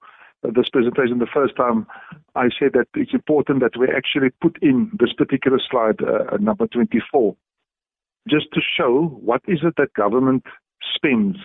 this 0.43 0.69
presentation 0.69 1.19
the 1.19 1.27
first 1.33 1.57
time, 1.57 1.87
I 2.35 2.49
said 2.59 2.73
that 2.75 2.89
it's 2.95 3.13
important 3.13 3.61
that 3.61 3.79
we 3.79 3.89
actually 3.89 4.31
put 4.41 4.57
in 4.63 4.91
this 4.99 5.13
particular 5.13 5.59
slide, 5.71 6.01
uh, 6.03 6.37
number 6.39 6.67
24, 6.67 7.37
just 8.29 8.47
to 8.55 8.61
show 8.61 9.19
what 9.21 9.43
is 9.47 9.61
it 9.63 9.75
that 9.77 9.93
government 9.95 10.45
spends 10.95 11.37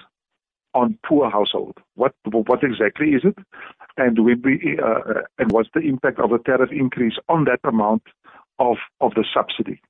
on 0.73 0.97
poor 1.05 1.29
household. 1.29 1.77
What 1.95 2.13
what 2.25 2.63
exactly 2.63 3.11
is 3.11 3.21
it, 3.23 3.37
and 3.97 4.23
we 4.23 4.33
uh, 4.83 5.21
and 5.39 5.51
what's 5.51 5.69
the 5.73 5.81
impact 5.81 6.19
of 6.19 6.31
a 6.33 6.39
tariff 6.39 6.71
increase 6.71 7.15
on 7.29 7.45
that 7.45 7.59
amount 7.63 8.03
of 8.59 8.77
of 8.99 9.13
the 9.15 9.25
subsidy? 9.33 9.81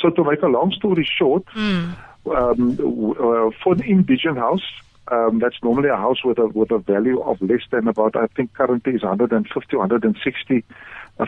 So 0.00 0.10
to 0.10 0.24
make 0.24 0.42
a 0.42 0.46
long 0.46 0.72
story 0.72 1.08
short, 1.18 1.44
mm. 1.56 1.96
um, 2.26 2.72
uh, 2.78 3.50
for 3.62 3.74
the 3.74 3.84
indigent 3.84 4.36
house, 4.36 4.62
um, 5.10 5.38
that's 5.38 5.56
normally 5.62 5.88
a 5.90 5.96
house 5.96 6.24
with 6.24 6.38
a 6.38 6.46
with 6.46 6.70
a 6.70 6.78
value 6.78 7.20
of 7.20 7.40
less 7.42 7.62
than 7.70 7.88
about 7.88 8.16
I 8.16 8.26
think 8.28 8.54
currently 8.54 8.94
is 8.94 9.02
150 9.02 9.76
160 9.76 10.64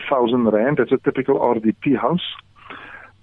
thousand 0.09 0.45
rand. 0.45 0.77
That's 0.77 0.91
a 0.91 0.97
typical 0.97 1.39
RDP 1.39 1.97
house. 1.97 2.25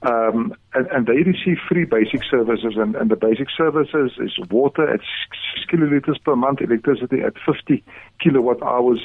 Um, 0.03 0.55
and, 0.75 0.87
and, 0.89 1.07
they 1.07 1.23
receive 1.23 1.57
free 1.67 1.87
basic 1.87 2.25
services, 2.31 2.75
and, 2.77 2.95
and, 2.95 3.11
the 3.11 3.17
basic 3.17 3.49
services 3.57 4.13
is 4.19 4.39
water 4.51 4.87
at 4.93 5.01
six 5.01 5.65
kiloliters 5.73 6.23
per 6.23 6.37
month, 6.37 6.61
electricity 6.61 7.23
at 7.23 7.33
50 7.47 7.83
kilowatt 8.21 8.63
hours 8.63 9.01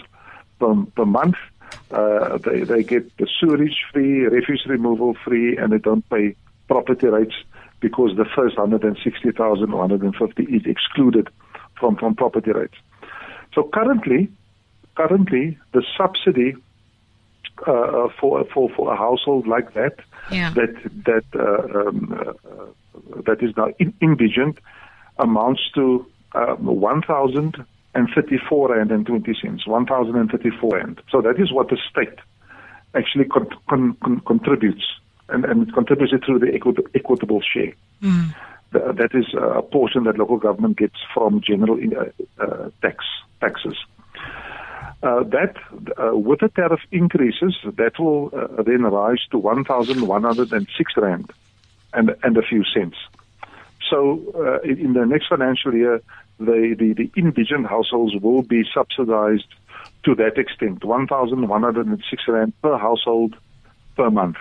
per, 0.60 0.76
per 0.98 1.06
month. 1.06 1.36
Uh, 1.90 2.38
they, 2.40 2.64
they 2.64 2.84
get 2.84 3.16
the 3.16 3.30
sewerage 3.40 3.78
free, 3.94 4.24
refuse 4.24 4.66
removal 4.68 5.16
free, 5.24 5.56
and 5.56 5.72
they 5.72 5.78
don't 5.78 6.08
pay 6.10 6.36
property 6.68 7.08
rates 7.08 7.36
because 7.80 8.12
the 8.18 8.26
first 8.36 8.58
160,000 8.58 9.72
or 9.72 9.78
150 9.78 10.44
is 10.44 10.64
excluded 10.66 11.30
from, 11.80 11.96
from 11.96 12.16
property 12.16 12.52
rates. 12.52 12.76
So 13.54 13.70
currently, 13.74 14.30
currently 14.96 15.58
the 15.74 15.84
subsidy 15.98 16.56
uh, 17.68 18.08
for 18.20 18.46
for 18.54 18.70
for 18.70 18.94
a 18.94 18.96
household 18.96 19.48
like 19.48 19.74
that 19.74 20.00
yeah. 20.32 20.54
that 20.54 20.74
that 21.06 21.26
uh, 21.36 21.80
um, 21.80 22.14
uh, 22.14 23.22
that 23.26 23.42
is 23.42 23.56
now 23.58 23.70
in, 23.80 23.94
indigent 24.02 24.60
amounts 25.18 25.62
to 25.76 26.06
um, 26.36 26.66
one 26.66 27.02
thousand 27.02 27.58
and 27.96 28.08
thirty-four 28.14 28.76
rand 28.76 28.92
and 28.92 29.06
twenty 29.06 29.34
cents, 29.42 29.66
one 29.68 29.86
thousand 29.86 30.16
and 30.16 30.30
thirty-four 30.30 30.78
rand. 30.78 31.02
So 31.12 31.22
that 31.22 31.40
is 31.40 31.52
what 31.52 31.70
the 31.70 31.78
state 31.90 32.18
actually 32.96 33.26
con- 33.26 33.50
con- 33.68 33.98
con- 34.04 34.22
contributes 34.22 34.86
and, 35.28 35.46
and 35.46 35.68
it 35.68 35.74
contributes 35.74 36.14
it 36.14 36.24
through 36.26 36.40
the 36.40 36.48
equit- 36.48 36.90
equitable 36.96 37.42
share. 37.42 37.74
Mm. 38.02 38.34
That 38.72 39.10
is 39.14 39.34
a 39.34 39.62
portion 39.62 40.04
that 40.04 40.18
local 40.18 40.38
government 40.38 40.78
gets 40.78 40.98
from 41.14 41.42
general 41.42 41.80
uh, 41.80 42.44
uh, 42.44 42.70
tax 42.82 43.04
taxes. 43.42 43.76
Uh, 45.02 45.24
that 45.24 45.56
uh, 45.98 46.16
with 46.16 46.42
the 46.42 46.50
tariff 46.50 46.82
increases, 46.92 47.56
that 47.64 47.98
will 47.98 48.32
uh, 48.36 48.62
then 48.64 48.84
rise 48.84 49.26
to 49.32 49.38
1,106 49.38 50.98
rand 50.98 51.32
and 51.94 52.16
and 52.22 52.38
a 52.38 52.42
few 52.42 52.64
cents. 52.66 52.98
So 53.90 54.22
uh, 54.36 54.60
in, 54.62 54.78
in 54.80 54.94
the 54.94 55.06
next 55.06 55.28
financial 55.28 55.74
year, 55.74 56.02
the, 56.40 56.76
the, 56.78 56.94
the 56.94 57.12
indigent 57.16 57.68
households 57.68 58.16
will 58.22 58.44
be 58.44 58.64
subsidized 58.74 59.48
to 60.04 60.16
that 60.16 60.38
extent, 60.38 60.84
1,106 60.84 62.24
rand 62.28 62.54
per 62.62 62.78
household 62.78 63.36
per 63.96 64.10
month. 64.10 64.38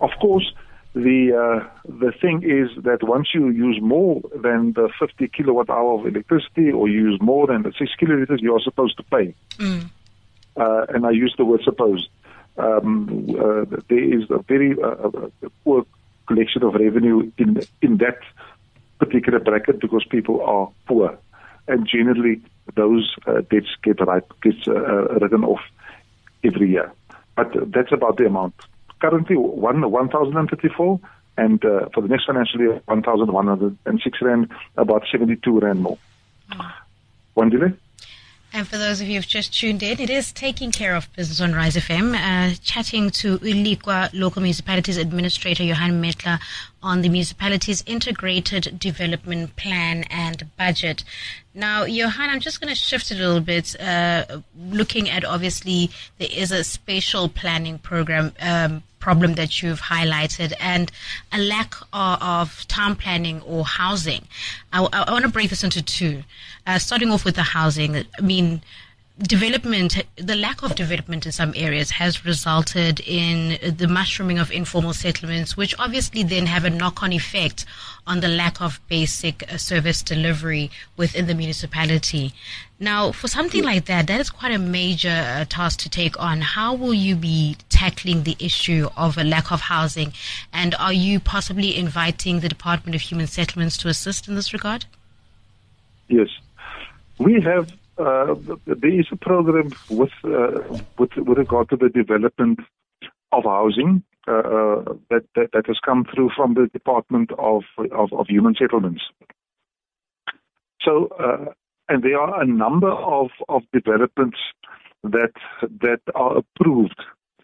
Of 0.00 0.10
course, 0.20 0.52
the 0.94 1.32
uh, 1.34 1.68
the 1.88 2.12
thing 2.12 2.42
is 2.44 2.70
that 2.84 3.02
once 3.02 3.28
you 3.34 3.48
use 3.48 3.80
more 3.82 4.20
than 4.34 4.74
the 4.74 4.88
50 5.00 5.26
kilowatt 5.28 5.68
hour 5.68 5.98
of 5.98 6.06
electricity, 6.06 6.70
or 6.70 6.88
you 6.88 7.10
use 7.10 7.20
more 7.20 7.48
than 7.48 7.62
the 7.62 7.72
six 7.76 7.90
kiloliters, 8.00 8.40
you 8.40 8.54
are 8.54 8.60
supposed 8.60 8.96
to 8.98 9.02
pay. 9.02 9.34
Mm. 9.58 9.90
Uh, 10.56 10.86
and 10.90 11.04
I 11.04 11.10
use 11.10 11.34
the 11.36 11.44
word 11.44 11.62
supposed. 11.64 12.08
Um, 12.56 13.26
uh, 13.30 13.64
there 13.88 14.04
is 14.18 14.30
a 14.30 14.38
very 14.38 14.76
uh, 14.80 15.10
poor 15.64 15.84
collection 16.28 16.62
of 16.62 16.74
revenue 16.74 17.32
in 17.38 17.60
in 17.82 17.96
that 17.96 18.20
particular 19.00 19.40
bracket 19.40 19.80
because 19.80 20.04
people 20.04 20.42
are 20.42 20.70
poor, 20.86 21.18
and 21.66 21.88
generally 21.88 22.40
those 22.76 23.16
uh, 23.26 23.40
debts 23.50 23.74
get 23.82 24.00
right 24.00 24.22
gets 24.42 24.68
uh, 24.68 25.18
written 25.20 25.44
off 25.44 25.60
every 26.44 26.70
year. 26.70 26.92
But 27.34 27.72
that's 27.72 27.90
about 27.90 28.16
the 28.16 28.26
amount 28.26 28.54
currently 29.04 29.36
one 29.36 29.90
1,034, 29.90 31.00
and 31.36 31.64
uh, 31.64 31.88
for 31.92 32.00
the 32.00 32.08
next 32.08 32.24
financial 32.24 32.60
year, 32.60 32.80
1,106 32.86 34.22
rand, 34.22 34.50
about 34.76 35.02
72 35.10 35.60
rand 35.60 35.82
more. 35.82 35.98
Oh. 36.52 36.72
One 37.34 37.50
delay. 37.50 37.74
And 38.56 38.68
for 38.68 38.78
those 38.78 39.00
of 39.00 39.08
you 39.08 39.16
who've 39.16 39.26
just 39.26 39.52
tuned 39.52 39.82
in, 39.82 39.98
it 39.98 40.08
is 40.08 40.30
taking 40.30 40.70
care 40.70 40.94
of 40.94 41.12
business 41.16 41.40
on 41.40 41.54
Rise 41.54 41.74
FM, 41.74 42.14
uh, 42.14 42.54
chatting 42.62 43.10
to 43.10 43.38
Ulikwa 43.40 44.10
Local 44.12 44.42
Municipalities 44.42 44.96
Administrator 44.96 45.64
Johann 45.64 46.00
Mettler 46.00 46.38
on 46.80 47.02
the 47.02 47.08
municipality's 47.08 47.82
integrated 47.84 48.78
development 48.78 49.56
plan 49.56 50.04
and 50.04 50.46
budget. 50.56 51.02
Now, 51.52 51.82
Johann, 51.82 52.30
I'm 52.30 52.38
just 52.38 52.60
going 52.60 52.72
to 52.72 52.76
shift 52.76 53.10
a 53.10 53.16
little 53.16 53.40
bit, 53.40 53.74
uh, 53.80 54.24
looking 54.56 55.10
at 55.10 55.24
obviously 55.24 55.90
there 56.18 56.28
is 56.30 56.52
a 56.52 56.62
spatial 56.62 57.28
planning 57.28 57.78
program. 57.78 58.34
Um, 58.40 58.84
problem 59.04 59.34
that 59.34 59.60
you've 59.60 59.82
highlighted 59.82 60.50
and 60.58 60.90
a 61.30 61.38
lack 61.38 61.74
of, 61.92 62.22
of 62.22 62.66
town 62.68 62.96
planning 62.96 63.42
or 63.42 63.62
housing. 63.62 64.22
I, 64.72 64.78
I, 64.82 65.12
want 65.12 65.26
to 65.26 65.30
break 65.30 65.50
this 65.50 65.62
into 65.62 65.82
two. 65.82 66.22
Uh, 66.66 66.78
starting 66.78 67.10
off 67.10 67.22
with 67.26 67.36
the 67.36 67.48
housing, 67.58 67.96
I 67.96 68.22
mean, 68.22 68.62
development, 69.18 70.02
the 70.16 70.34
lack 70.34 70.62
of 70.62 70.74
development 70.74 71.26
in 71.26 71.32
some 71.32 71.52
areas 71.54 71.90
has 71.90 72.24
resulted 72.24 73.00
in 73.00 73.58
the 73.76 73.86
mushrooming 73.86 74.38
of 74.38 74.50
informal 74.50 74.94
settlements, 74.94 75.54
which 75.54 75.74
obviously 75.78 76.22
then 76.22 76.46
have 76.46 76.64
a 76.64 76.70
knock 76.70 77.02
on 77.02 77.12
effect 77.12 77.66
on 78.06 78.20
the 78.20 78.28
lack 78.28 78.60
of 78.62 78.80
basic 78.88 79.36
uh, 79.52 79.58
service 79.58 80.02
delivery 80.02 80.70
within 80.96 81.26
the 81.26 81.34
municipality. 81.34 82.32
Now, 82.84 83.12
for 83.12 83.28
something 83.28 83.64
like 83.64 83.86
that, 83.86 84.08
that 84.08 84.20
is 84.20 84.28
quite 84.28 84.52
a 84.52 84.58
major 84.58 85.08
uh, 85.08 85.46
task 85.48 85.80
to 85.80 85.88
take 85.88 86.20
on. 86.20 86.42
How 86.42 86.74
will 86.74 86.92
you 86.92 87.16
be 87.16 87.56
tackling 87.70 88.24
the 88.24 88.36
issue 88.38 88.90
of 88.94 89.16
a 89.16 89.24
lack 89.24 89.50
of 89.50 89.62
housing? 89.62 90.12
And 90.52 90.74
are 90.74 90.92
you 90.92 91.18
possibly 91.18 91.76
inviting 91.76 92.40
the 92.40 92.48
Department 92.50 92.94
of 92.94 93.00
Human 93.00 93.26
Settlements 93.26 93.78
to 93.78 93.88
assist 93.88 94.28
in 94.28 94.34
this 94.34 94.52
regard? 94.52 94.84
Yes. 96.08 96.28
We 97.18 97.40
have 97.40 97.72
uh, 97.96 98.34
there 98.66 99.00
is 99.00 99.06
a 99.10 99.16
program 99.16 99.72
with, 99.88 100.12
uh, 100.24 100.78
with 100.98 101.16
with 101.16 101.38
regard 101.38 101.70
to 101.70 101.76
the 101.76 101.88
development 101.88 102.58
of 103.32 103.44
housing 103.44 104.02
uh, 104.28 104.32
uh, 104.32 104.84
that, 105.10 105.24
that, 105.36 105.52
that 105.52 105.66
has 105.68 105.78
come 105.84 106.04
through 106.12 106.30
from 106.36 106.52
the 106.54 106.66
Department 106.72 107.30
of 107.38 107.62
of, 107.92 108.12
of 108.12 108.26
Human 108.28 108.54
Settlements. 108.54 109.02
So, 110.82 111.06
uh, 111.18 111.52
and 111.88 112.02
there 112.02 112.18
are 112.18 112.42
a 112.42 112.46
number 112.46 112.90
of, 112.90 113.30
of 113.48 113.62
developments 113.72 114.38
that 115.02 115.32
that 115.62 116.00
are 116.14 116.38
approved 116.38 117.00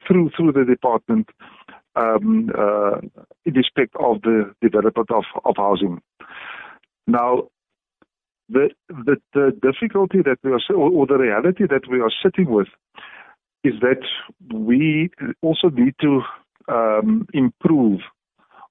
through 0.06 0.30
through 0.36 0.52
the 0.52 0.64
department 0.64 1.28
um, 1.96 2.50
uh, 2.56 2.98
in 3.44 3.54
respect 3.54 3.94
of 3.96 4.22
the 4.22 4.52
development 4.62 5.10
of, 5.10 5.24
of 5.44 5.54
housing. 5.56 6.00
Now, 7.06 7.48
the, 8.48 8.70
the, 8.88 9.16
the 9.34 9.52
difficulty 9.62 10.18
that 10.22 10.38
we 10.42 10.52
are, 10.52 10.74
or 10.74 11.06
the 11.06 11.18
reality 11.18 11.64
that 11.68 11.88
we 11.90 12.00
are 12.00 12.10
sitting 12.22 12.50
with, 12.50 12.68
is 13.62 13.74
that 13.80 14.02
we 14.52 15.10
also 15.42 15.68
need 15.68 15.94
to 16.00 16.22
um, 16.68 17.26
improve 17.32 18.00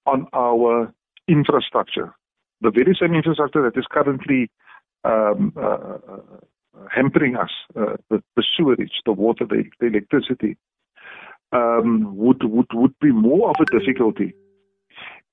on 0.06 0.28
our 0.34 0.92
infrastructure. 1.28 2.14
The 2.62 2.72
very 2.72 2.98
same 3.00 3.14
infrastructure 3.14 3.62
that 3.64 3.80
is 3.80 3.86
currently 3.90 4.50
um, 5.04 5.54
uh, 5.56 5.98
hampering 6.94 7.36
us, 7.36 7.52
uh, 7.76 7.96
the, 8.10 8.22
the, 8.36 8.44
sewerage, 8.58 8.92
the 9.06 9.12
water, 9.12 9.46
the, 9.46 9.64
the 9.80 9.88
electricity, 9.88 10.58
um, 11.52 12.16
would, 12.16 12.44
would, 12.44 12.68
would 12.74 12.94
be 13.00 13.12
more 13.12 13.50
of 13.50 13.56
a 13.60 13.80
difficulty 13.80 14.34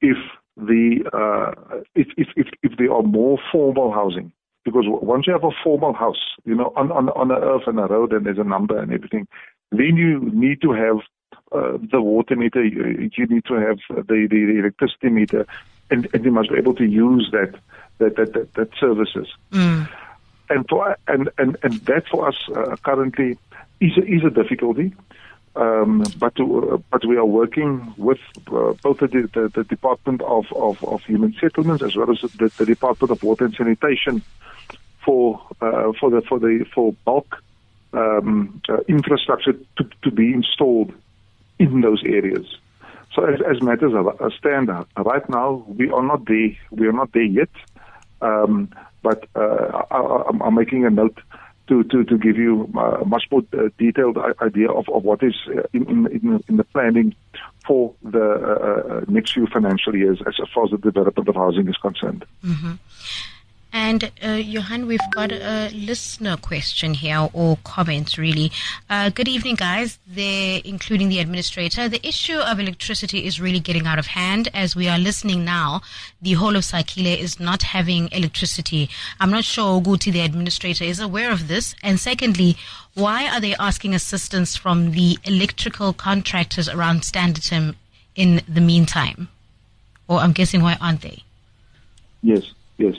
if 0.00 0.16
the 0.56 1.04
uh, 1.12 1.80
if, 1.94 2.08
if, 2.16 2.28
if, 2.36 2.46
if 2.62 2.72
there 2.78 2.92
are 2.92 3.02
more 3.02 3.38
formal 3.52 3.92
housing. 3.92 4.32
Because 4.64 4.84
once 4.86 5.26
you 5.26 5.32
have 5.32 5.44
a 5.44 5.50
formal 5.62 5.92
house, 5.92 6.34
you 6.44 6.54
know, 6.54 6.72
on, 6.76 6.90
on, 6.90 7.08
on 7.10 7.28
the 7.28 7.36
earth 7.36 7.62
and 7.66 7.78
a 7.78 7.86
road 7.86 8.12
and 8.12 8.26
there's 8.26 8.38
a 8.38 8.44
number 8.44 8.76
and 8.76 8.92
everything, 8.92 9.28
then 9.70 9.96
you 9.96 10.28
need 10.32 10.60
to 10.62 10.72
have 10.72 10.96
uh, 11.52 11.78
the 11.92 12.00
water 12.00 12.34
meter, 12.34 12.64
you, 12.64 13.08
you 13.16 13.26
need 13.26 13.44
to 13.44 13.54
have 13.54 13.78
the, 13.88 14.26
the, 14.28 14.44
the 14.44 14.58
electricity 14.58 15.08
meter, 15.08 15.46
and, 15.90 16.08
and, 16.12 16.24
you 16.24 16.30
must 16.30 16.50
be 16.50 16.58
able 16.58 16.74
to 16.74 16.84
use 16.84 17.28
that 17.32 17.54
that 17.98 18.16
that, 18.16 18.32
that, 18.32 18.54
that 18.54 18.68
services. 18.78 19.28
Mm. 19.52 19.88
And 20.48 20.68
for 20.68 20.96
and, 21.08 21.28
and 21.38 21.56
and 21.62 21.74
that 21.86 22.06
for 22.08 22.28
us 22.28 22.36
uh, 22.54 22.76
currently 22.84 23.38
is 23.80 23.96
a, 23.96 24.04
is 24.04 24.24
a 24.24 24.30
difficulty. 24.30 24.94
Um, 25.56 26.04
but 26.18 26.34
to, 26.36 26.72
uh, 26.72 26.76
but 26.90 27.06
we 27.06 27.16
are 27.16 27.24
working 27.24 27.94
with 27.96 28.18
uh, 28.48 28.74
both 28.82 28.98
the, 28.98 29.08
the, 29.32 29.50
the 29.54 29.64
Department 29.64 30.20
of, 30.20 30.44
of, 30.54 30.84
of, 30.84 31.02
Human 31.04 31.34
Settlements 31.40 31.82
as 31.82 31.96
well 31.96 32.10
as 32.10 32.20
the, 32.20 32.52
the 32.58 32.66
Department 32.66 33.10
of 33.10 33.22
Water 33.22 33.46
and 33.46 33.54
Sanitation 33.54 34.20
for 35.02 35.40
uh, 35.62 35.92
for 35.98 36.10
the 36.10 36.20
for 36.20 36.38
the 36.38 36.66
for 36.74 36.92
bulk 37.06 37.42
um, 37.94 38.60
uh, 38.68 38.80
infrastructure 38.86 39.54
to, 39.78 39.90
to 40.02 40.10
be 40.10 40.32
installed 40.32 40.92
in 41.58 41.80
those 41.80 42.02
areas. 42.04 42.58
So 43.16 43.24
as, 43.24 43.40
as 43.50 43.62
matters 43.62 43.94
stand 44.38 44.68
right 44.68 45.28
now, 45.30 45.64
we 45.66 45.90
are 45.90 46.02
not 46.02 46.26
there. 46.26 46.50
We 46.70 46.86
are 46.86 46.92
not 46.92 47.12
there 47.12 47.22
yet. 47.22 47.48
Um, 48.20 48.68
but 49.02 49.26
uh, 49.34 49.82
I, 49.90 50.46
am 50.46 50.54
making 50.54 50.84
a 50.84 50.90
note 50.90 51.18
to, 51.68 51.82
to, 51.84 52.04
to 52.04 52.18
give 52.18 52.36
you 52.36 52.64
a 52.76 53.04
much 53.06 53.24
more 53.30 53.42
uh, 53.52 53.68
detailed 53.78 54.18
idea 54.42 54.70
of, 54.70 54.88
of 54.90 55.02
what 55.02 55.22
is 55.22 55.34
uh, 55.48 55.62
in, 55.72 56.06
in, 56.08 56.44
in 56.48 56.56
the 56.56 56.64
planning 56.64 57.14
for 57.66 57.94
the 58.02 58.20
uh, 58.20 58.96
uh, 58.96 59.04
next 59.08 59.32
few 59.32 59.46
financial 59.46 59.96
years 59.96 60.20
as 60.26 60.34
far 60.54 60.64
as 60.64 60.70
the 60.70 60.78
development 60.78 61.28
of 61.28 61.34
housing 61.34 61.68
is 61.68 61.76
concerned. 61.78 62.24
Mm-hmm. 62.44 62.74
And 63.88 64.10
uh, 64.20 64.30
Johann, 64.30 64.88
we've 64.88 65.10
got 65.12 65.30
a 65.30 65.70
listener 65.72 66.36
question 66.36 66.92
here 66.92 67.28
or 67.32 67.56
comments 67.62 68.18
really. 68.18 68.50
Uh, 68.90 69.10
good 69.10 69.28
evening, 69.28 69.54
guys. 69.54 70.00
They're 70.08 70.60
including 70.64 71.08
the 71.08 71.20
administrator. 71.20 71.88
The 71.88 72.04
issue 72.04 72.36
of 72.36 72.58
electricity 72.58 73.26
is 73.26 73.40
really 73.40 73.60
getting 73.60 73.86
out 73.86 74.00
of 74.00 74.06
hand. 74.06 74.48
As 74.52 74.74
we 74.74 74.88
are 74.88 74.98
listening 74.98 75.44
now, 75.44 75.82
the 76.20 76.32
whole 76.32 76.56
of 76.56 76.64
Sakhile 76.64 77.16
is 77.16 77.38
not 77.38 77.62
having 77.62 78.08
electricity. 78.10 78.90
I'm 79.20 79.30
not 79.30 79.44
sure 79.44 79.80
Guti, 79.80 80.12
the 80.12 80.22
administrator, 80.22 80.82
is 80.82 80.98
aware 80.98 81.30
of 81.30 81.46
this. 81.46 81.76
And 81.80 82.00
secondly, 82.00 82.56
why 82.94 83.28
are 83.32 83.40
they 83.40 83.54
asking 83.54 83.94
assistance 83.94 84.56
from 84.56 84.90
the 84.90 85.16
electrical 85.22 85.92
contractors 85.92 86.68
around 86.68 87.02
Standerton 87.02 87.76
in 88.16 88.42
the 88.48 88.60
meantime? 88.60 89.28
Or 90.08 90.18
I'm 90.18 90.32
guessing 90.32 90.60
why 90.60 90.76
aren't 90.80 91.02
they? 91.02 91.22
Yes, 92.24 92.50
yes. 92.78 92.96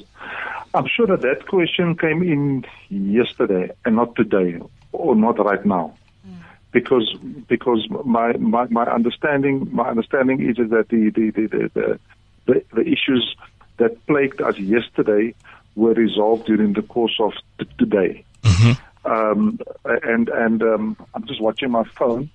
I'm 0.77 0.87
sure 0.87 1.07
that 1.07 1.21
that 1.21 1.47
question 1.47 1.97
came 1.97 2.21
in 2.21 2.65
yesterday 2.89 3.71
and 3.83 3.95
not 3.95 4.15
today 4.15 4.59
or 4.91 5.15
not 5.15 5.43
right 5.43 5.65
now. 5.65 5.97
Mm. 6.27 6.37
Because 6.71 7.15
because 7.47 7.87
my, 8.05 8.33
my, 8.33 8.65
my 8.65 8.83
understanding 8.83 9.67
my 9.71 9.89
understanding 9.89 10.47
is 10.47 10.57
that 10.57 10.89
the 10.89 11.09
the, 11.09 11.31
the, 11.31 11.69
the, 11.73 11.99
the, 12.45 12.63
the 12.73 12.81
issues 12.81 13.35
that 13.77 14.05
plagued 14.05 14.39
us 14.41 14.59
yesterday 14.59 15.33
were 15.75 15.93
resolved 15.93 16.45
during 16.45 16.73
the 16.73 16.83
course 16.83 17.17
of 17.19 17.33
t- 17.59 17.67
today. 17.79 18.23
Mm-hmm. 18.43 19.11
Um, 19.11 19.59
and 19.85 20.29
and 20.29 20.61
um, 20.61 20.97
I'm 21.15 21.25
just 21.25 21.41
watching 21.41 21.71
my 21.71 21.85
phone 21.97 22.29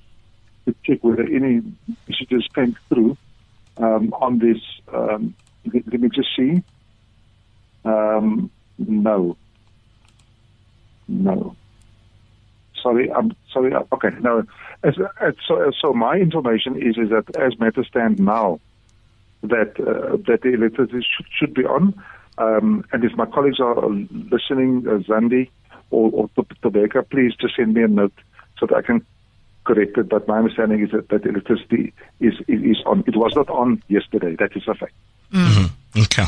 to 0.65 0.75
check 0.85 0.99
whether 1.03 1.23
any 1.23 1.63
messages 2.09 2.49
came 2.55 2.77
through 2.89 3.17
um, 3.77 4.13
on 4.15 4.39
this. 4.39 4.59
Um, 4.93 5.35
let, 5.73 6.01
me 6.01 6.09
just 6.09 6.29
see. 6.37 6.63
Um, 7.85 8.51
no. 8.79 9.37
No. 11.09 11.57
Sorry, 12.83 13.13
I'm 13.13 13.35
sorry. 13.53 13.73
Uh, 13.73 13.83
okay, 13.93 14.09
no. 14.21 14.45
As, 14.83 14.95
as, 15.21 15.35
so, 15.47 15.71
so 15.81 15.93
my 15.93 16.17
information 16.17 16.77
is 16.77 16.97
is 16.99 17.11
that 17.11 17.37
as 17.37 17.59
matters 17.61 17.87
stand 17.89 18.19
now, 18.19 18.61
that 19.43 19.79
uh, 19.79 20.17
that 20.27 20.41
the 20.43 20.55
electricity 20.55 21.07
should, 21.17 21.27
should 21.39 21.55
be 21.55 21.65
on. 21.65 21.95
Um, 22.39 22.85
and 22.93 23.05
if 23.05 23.13
my 23.13 23.27
colleagues 23.27 23.61
are 23.61 23.89
listening, 23.89 24.85
uh, 24.89 24.99
Zandi 25.09 25.51
or, 25.91 26.11
or 26.13 26.29
Tobeka, 26.65 27.09
please 27.09 27.35
just 27.41 27.55
send 27.57 27.75
me 27.75 27.83
a 27.83 27.89
note 27.89 28.15
so 28.59 28.67
that 28.67 28.77
I 28.77 28.83
can 28.83 29.07
correct 29.65 29.97
it. 29.99 30.09
But 30.09 30.27
my 30.27 30.39
understanding 30.39 30.83
is 30.83 30.91
that, 30.91 31.09
that 31.11 31.27
electricity 31.27 31.93
is, 32.21 32.35
is, 32.49 32.63
is 32.63 32.83
on. 32.87 33.05
It 33.07 33.17
was 33.17 33.35
not 33.37 33.49
on 33.51 33.83
yesterday. 33.89 34.35
That 34.39 34.57
is 34.57 34.67
a 34.67 34.75
fact. 34.75 34.95
Mm-hmm. 35.33 36.01
Okay. 36.01 36.27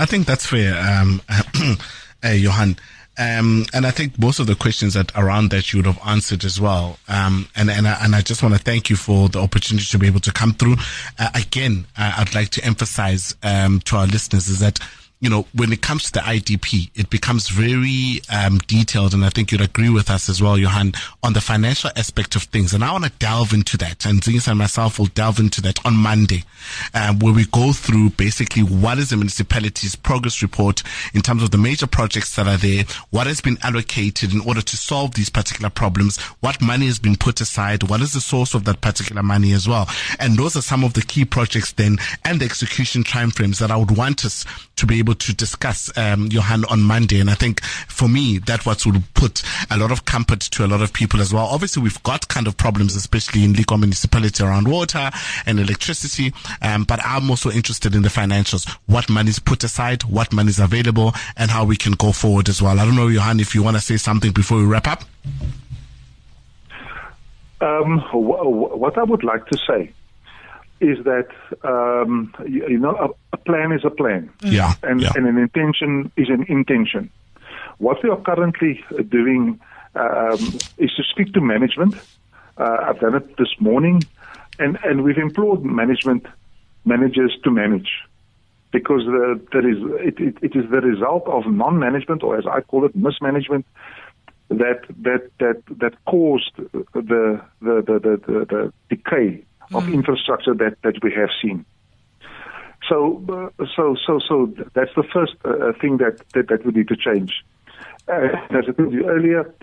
I 0.00 0.06
think 0.06 0.26
that's 0.26 0.46
fair, 0.46 0.74
um, 0.80 1.20
uh, 1.28 2.28
Johann. 2.28 2.76
Um, 3.18 3.66
and 3.74 3.86
I 3.86 3.90
think 3.90 4.18
most 4.18 4.38
of 4.38 4.46
the 4.46 4.54
questions 4.54 4.94
that 4.94 5.12
around 5.14 5.50
that 5.50 5.72
you 5.72 5.78
would 5.78 5.86
have 5.86 6.00
answered 6.06 6.42
as 6.42 6.58
well. 6.58 6.98
Um, 7.06 7.50
and 7.54 7.70
and 7.70 7.86
I, 7.86 8.02
and 8.02 8.16
I 8.16 8.22
just 8.22 8.42
want 8.42 8.54
to 8.54 8.60
thank 8.60 8.88
you 8.88 8.96
for 8.96 9.28
the 9.28 9.40
opportunity 9.40 9.84
to 9.84 9.98
be 9.98 10.06
able 10.06 10.20
to 10.20 10.32
come 10.32 10.54
through. 10.54 10.76
Uh, 11.18 11.28
again, 11.34 11.86
uh, 11.98 12.14
I'd 12.16 12.34
like 12.34 12.48
to 12.50 12.64
emphasize 12.64 13.34
um, 13.42 13.80
to 13.80 13.96
our 13.96 14.06
listeners 14.06 14.48
is 14.48 14.60
that 14.60 14.78
you 15.20 15.28
know, 15.28 15.46
when 15.54 15.70
it 15.70 15.82
comes 15.82 16.04
to 16.04 16.12
the 16.12 16.20
IDP, 16.20 16.90
it 16.94 17.10
becomes 17.10 17.48
very 17.48 18.22
um, 18.32 18.56
detailed, 18.66 19.12
and 19.12 19.22
I 19.22 19.28
think 19.28 19.52
you'd 19.52 19.60
agree 19.60 19.90
with 19.90 20.10
us 20.10 20.30
as 20.30 20.40
well, 20.40 20.56
Johann, 20.56 20.94
on 21.22 21.34
the 21.34 21.42
financial 21.42 21.90
aspect 21.94 22.36
of 22.36 22.44
things. 22.44 22.72
And 22.72 22.82
I 22.82 22.90
want 22.92 23.04
to 23.04 23.12
delve 23.18 23.52
into 23.52 23.76
that, 23.78 24.06
and 24.06 24.22
Zingis 24.22 24.48
and 24.48 24.58
myself 24.58 24.98
will 24.98 25.06
delve 25.06 25.38
into 25.38 25.60
that 25.60 25.84
on 25.84 25.94
Monday, 25.94 26.44
um, 26.94 27.18
where 27.18 27.34
we 27.34 27.44
go 27.44 27.72
through 27.74 28.10
basically 28.10 28.62
what 28.62 28.98
is 28.98 29.10
the 29.10 29.16
municipality's 29.16 29.94
progress 29.94 30.40
report 30.40 30.82
in 31.12 31.20
terms 31.20 31.42
of 31.42 31.50
the 31.50 31.58
major 31.58 31.86
projects 31.86 32.34
that 32.36 32.46
are 32.46 32.56
there, 32.56 32.84
what 33.10 33.26
has 33.26 33.42
been 33.42 33.58
allocated 33.62 34.32
in 34.32 34.40
order 34.40 34.62
to 34.62 34.76
solve 34.76 35.14
these 35.14 35.28
particular 35.28 35.68
problems, 35.68 36.16
what 36.40 36.62
money 36.62 36.86
has 36.86 36.98
been 36.98 37.16
put 37.16 37.42
aside, 37.42 37.82
what 37.82 38.00
is 38.00 38.14
the 38.14 38.20
source 38.22 38.54
of 38.54 38.64
that 38.64 38.80
particular 38.80 39.22
money 39.22 39.52
as 39.52 39.68
well. 39.68 39.86
And 40.18 40.38
those 40.38 40.56
are 40.56 40.62
some 40.62 40.82
of 40.82 40.94
the 40.94 41.02
key 41.02 41.26
projects 41.26 41.72
then 41.72 41.98
and 42.24 42.40
the 42.40 42.46
execution 42.46 43.04
timeframes 43.04 43.58
that 43.58 43.70
I 43.70 43.76
would 43.76 43.94
want 43.94 44.24
us 44.24 44.46
to 44.76 44.86
be 44.86 44.98
able 44.98 45.09
to 45.14 45.34
discuss, 45.34 45.96
um, 45.96 46.28
Johann, 46.30 46.64
on 46.66 46.82
Monday. 46.82 47.20
And 47.20 47.30
I 47.30 47.34
think 47.34 47.62
for 47.64 48.08
me, 48.08 48.38
that 48.38 48.66
what 48.66 48.84
will 48.86 49.02
put 49.14 49.42
a 49.70 49.76
lot 49.76 49.90
of 49.90 50.04
comfort 50.04 50.40
to 50.40 50.64
a 50.64 50.68
lot 50.68 50.82
of 50.82 50.92
people 50.92 51.20
as 51.20 51.32
well. 51.32 51.46
Obviously, 51.46 51.82
we've 51.82 52.02
got 52.02 52.28
kind 52.28 52.46
of 52.46 52.56
problems, 52.56 52.96
especially 52.96 53.44
in 53.44 53.54
Lekwa 53.54 53.78
municipality 53.78 54.42
around 54.42 54.68
water 54.68 55.10
and 55.46 55.60
electricity. 55.60 56.32
Um, 56.62 56.84
but 56.84 57.00
I'm 57.04 57.30
also 57.30 57.50
interested 57.50 57.94
in 57.94 58.02
the 58.02 58.08
financials. 58.08 58.68
What 58.86 59.08
money 59.08 59.30
is 59.30 59.38
put 59.38 59.64
aside, 59.64 60.04
what 60.04 60.32
money 60.32 60.50
is 60.50 60.58
available, 60.58 61.12
and 61.36 61.50
how 61.50 61.64
we 61.64 61.76
can 61.76 61.92
go 61.92 62.12
forward 62.12 62.48
as 62.48 62.62
well. 62.62 62.78
I 62.78 62.84
don't 62.84 62.96
know, 62.96 63.08
Johann, 63.08 63.40
if 63.40 63.54
you 63.54 63.62
want 63.62 63.76
to 63.76 63.82
say 63.82 63.96
something 63.96 64.32
before 64.32 64.58
we 64.58 64.64
wrap 64.64 64.86
up. 64.86 65.04
Um, 67.60 67.98
what 68.12 68.96
I 68.96 69.02
would 69.02 69.22
like 69.22 69.46
to 69.46 69.58
say 69.68 69.92
is 70.80 71.04
that 71.04 71.28
um, 71.62 72.34
you, 72.46 72.66
you, 72.68 72.78
know 72.78 72.96
a, 72.96 73.08
a, 73.34 73.36
plan 73.36 73.72
is 73.72 73.84
a 73.84 73.90
plan, 73.90 74.30
yeah, 74.42 74.74
and, 74.82 75.00
yeah. 75.00 75.12
and 75.14 75.26
an 75.26 75.38
intention 75.38 76.10
is 76.16 76.28
an 76.28 76.44
intention. 76.48 77.10
What 77.78 78.02
we 78.02 78.10
are 78.10 78.20
currently 78.20 78.82
doing 79.08 79.60
um, 79.94 80.58
is 80.78 80.92
to 80.94 81.02
speak 81.10 81.32
to 81.34 81.40
management. 81.40 81.94
Uh, 82.56 82.76
I've 82.82 83.00
done 83.00 83.14
it 83.14 83.36
this 83.36 83.54
morning, 83.60 84.04
and 84.58 84.78
and 84.84 85.04
we've 85.04 85.18
implored 85.18 85.64
management 85.64 86.26
managers 86.84 87.36
to 87.44 87.50
manage 87.50 87.90
because 88.72 89.02
the, 89.04 89.40
there 89.52 89.68
is 89.68 89.76
it, 90.06 90.20
it, 90.20 90.36
it 90.42 90.56
is 90.56 90.70
the 90.70 90.80
result 90.80 91.26
of 91.26 91.46
non-management 91.46 92.22
or 92.22 92.38
as 92.38 92.46
I 92.46 92.60
call 92.60 92.84
it 92.84 92.94
mismanagement 92.94 93.66
that 94.48 94.80
that 95.02 95.30
that 95.38 95.62
that 95.78 96.04
caused 96.06 96.52
the 96.56 96.72
the 96.94 97.40
the, 97.60 98.20
the, 98.26 98.46
the 98.48 98.72
decay 98.88 99.44
of 99.72 99.84
mm. 99.84 99.94
infrastructure 99.94 100.54
that, 100.54 100.76
that 100.82 101.02
we 101.02 101.12
have 101.12 101.30
seen. 101.42 101.64
so, 102.88 103.22
uh, 103.28 103.64
so, 103.76 103.96
so, 104.06 104.18
so 104.18 104.52
that's 104.74 104.94
the 104.96 105.04
first 105.12 105.34
uh, 105.44 105.72
thing 105.80 105.98
that, 105.98 106.22
that, 106.34 106.48
that 106.48 106.64
we 106.66 106.72
need 106.72 106.88
to 106.88 106.96
change. 106.96 107.44
Uh, 108.08 108.28
as 108.50 108.64
I 108.68 108.72
told 108.72 108.92
you 108.92 109.06
earlier, 109.08 109.54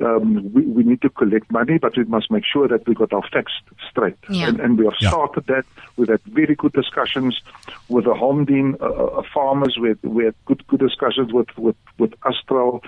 um, 0.00 0.52
we, 0.52 0.62
we 0.66 0.82
need 0.82 1.00
to 1.02 1.08
collect 1.08 1.50
money, 1.52 1.78
but 1.78 1.96
we 1.96 2.04
must 2.04 2.30
make 2.30 2.44
sure 2.44 2.66
that 2.68 2.86
we 2.86 2.94
got 2.94 3.12
our 3.12 3.22
facts 3.32 3.52
straight. 3.88 4.16
Yeah. 4.28 4.48
And, 4.48 4.60
and 4.60 4.78
we 4.78 4.84
have 4.84 4.94
Yeah. 5.00 5.10
started 5.10 5.46
that. 5.46 5.64
We've 5.96 6.08
had 6.08 6.20
very 6.24 6.56
good 6.56 6.72
discussions 6.72 7.40
with 7.88 8.04
the 8.04 8.12
Homdien 8.12 8.74
uh, 8.80 8.86
uh, 8.86 9.22
farmers. 9.32 9.78
We 9.80 9.88
had, 9.90 10.02
we 10.02 10.24
had 10.24 10.34
good 10.46 10.66
good 10.66 10.80
discussions 10.80 11.32
with 11.32 11.46
with 11.56 11.76
with 11.98 12.12
Astral, 12.26 12.82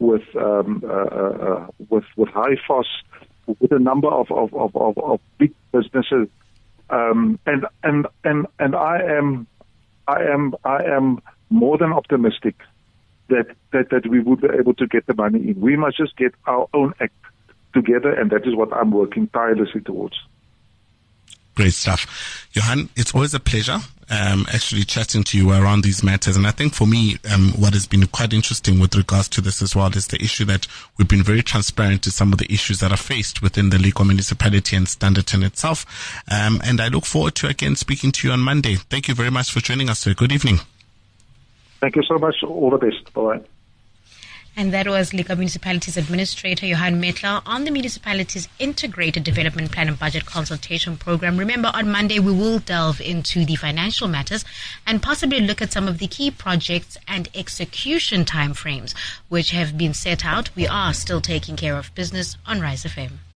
with 0.00 0.24
um, 0.36 0.82
uh, 0.84 0.92
uh, 0.92 1.36
uh, 1.48 1.66
with 1.88 2.04
with 2.16 2.30
Hifos, 2.30 2.86
with 3.60 3.72
a 3.72 3.78
number 3.78 4.08
of 4.08 4.30
of, 4.30 4.54
of, 4.54 4.76
of, 4.76 4.98
of 4.98 5.20
big 5.38 5.54
businesses. 5.72 6.28
Um, 6.90 7.38
and 7.46 7.66
and 7.82 8.06
and 8.24 8.46
and 8.58 8.74
I 8.74 9.00
am 9.02 9.46
I 10.06 10.22
am 10.22 10.54
I 10.64 10.84
am 10.84 11.20
more 11.50 11.78
than 11.78 11.92
optimistic 11.92 12.54
that, 13.28 13.46
that, 13.72 13.90
that 13.90 14.06
we 14.06 14.20
would 14.20 14.40
be 14.40 14.48
able 14.58 14.74
to 14.74 14.86
get 14.86 15.06
the 15.06 15.14
money 15.14 15.50
in. 15.50 15.60
We 15.60 15.76
must 15.76 15.96
just 15.96 16.16
get 16.16 16.34
our 16.46 16.68
own 16.74 16.94
act 17.00 17.14
together, 17.74 18.12
and 18.12 18.30
that 18.30 18.46
is 18.46 18.54
what 18.54 18.72
I'm 18.72 18.90
working 18.90 19.28
tirelessly 19.28 19.82
towards. 19.82 20.16
Great 21.54 21.72
stuff. 21.72 22.48
Johann, 22.52 22.88
it's 22.96 23.14
always 23.14 23.34
a 23.34 23.40
pleasure 23.40 23.78
um, 24.10 24.46
actually 24.52 24.84
chatting 24.84 25.24
to 25.24 25.38
you 25.38 25.50
around 25.50 25.84
these 25.84 26.02
matters. 26.02 26.36
And 26.36 26.46
I 26.46 26.50
think 26.50 26.74
for 26.74 26.86
me, 26.86 27.18
um, 27.32 27.52
what 27.52 27.74
has 27.74 27.86
been 27.86 28.06
quite 28.06 28.32
interesting 28.32 28.78
with 28.78 28.94
regards 28.94 29.28
to 29.30 29.40
this 29.40 29.62
as 29.62 29.76
well 29.76 29.94
is 29.96 30.08
the 30.08 30.22
issue 30.22 30.44
that 30.46 30.66
we've 30.96 31.08
been 31.08 31.22
very 31.22 31.42
transparent 31.42 32.02
to 32.02 32.10
some 32.10 32.32
of 32.32 32.38
the 32.38 32.52
issues 32.52 32.80
that 32.80 32.92
are 32.92 32.96
faced 32.96 33.42
within 33.42 33.70
the 33.70 33.76
Lekwa 33.76 34.06
municipality 34.06 34.76
and 34.76 34.86
Standerton 34.86 35.44
itself. 35.44 35.84
Um, 36.30 36.60
and 36.64 36.80
I 36.80 36.88
look 36.88 37.04
forward 37.04 37.34
to 37.36 37.48
again 37.48 37.76
speaking 37.76 38.12
to 38.12 38.28
you 38.28 38.32
on 38.32 38.40
Monday. 38.40 38.76
Thank 38.76 39.08
you 39.08 39.14
very 39.14 39.30
much 39.30 39.50
for 39.50 39.60
joining 39.60 39.88
us, 39.88 40.00
sir. 40.00 40.14
Good 40.14 40.32
evening. 40.32 40.60
Thank 41.80 41.96
you 41.96 42.02
so 42.02 42.18
much. 42.18 42.42
All 42.42 42.70
the 42.70 42.78
best. 42.78 43.12
Bye. 43.12 43.40
And 44.58 44.72
that 44.72 44.88
was 44.88 45.12
Lekwa 45.12 45.36
Municipalities 45.36 45.96
Administrator 45.96 46.66
Johann 46.66 47.00
Mettler 47.00 47.42
on 47.46 47.62
the 47.62 47.70
municipality's 47.70 48.48
integrated 48.58 49.22
development 49.22 49.70
plan 49.70 49.86
and 49.86 49.96
budget 49.96 50.26
consultation 50.26 50.96
program. 50.96 51.36
Remember, 51.36 51.70
on 51.72 51.92
Monday, 51.92 52.18
we 52.18 52.32
will 52.32 52.58
delve 52.58 53.00
into 53.00 53.44
the 53.44 53.54
financial 53.54 54.08
matters 54.08 54.44
and 54.84 55.00
possibly 55.00 55.38
look 55.38 55.62
at 55.62 55.70
some 55.70 55.86
of 55.86 55.98
the 55.98 56.08
key 56.08 56.32
projects 56.32 56.98
and 57.06 57.28
execution 57.36 58.24
timeframes 58.24 58.94
which 59.28 59.52
have 59.52 59.78
been 59.78 59.94
set 59.94 60.24
out. 60.24 60.50
We 60.56 60.66
are 60.66 60.92
still 60.92 61.20
taking 61.20 61.54
care 61.54 61.76
of 61.76 61.94
business 61.94 62.36
on 62.44 62.60
Rise 62.60 62.82
FM. 62.82 63.18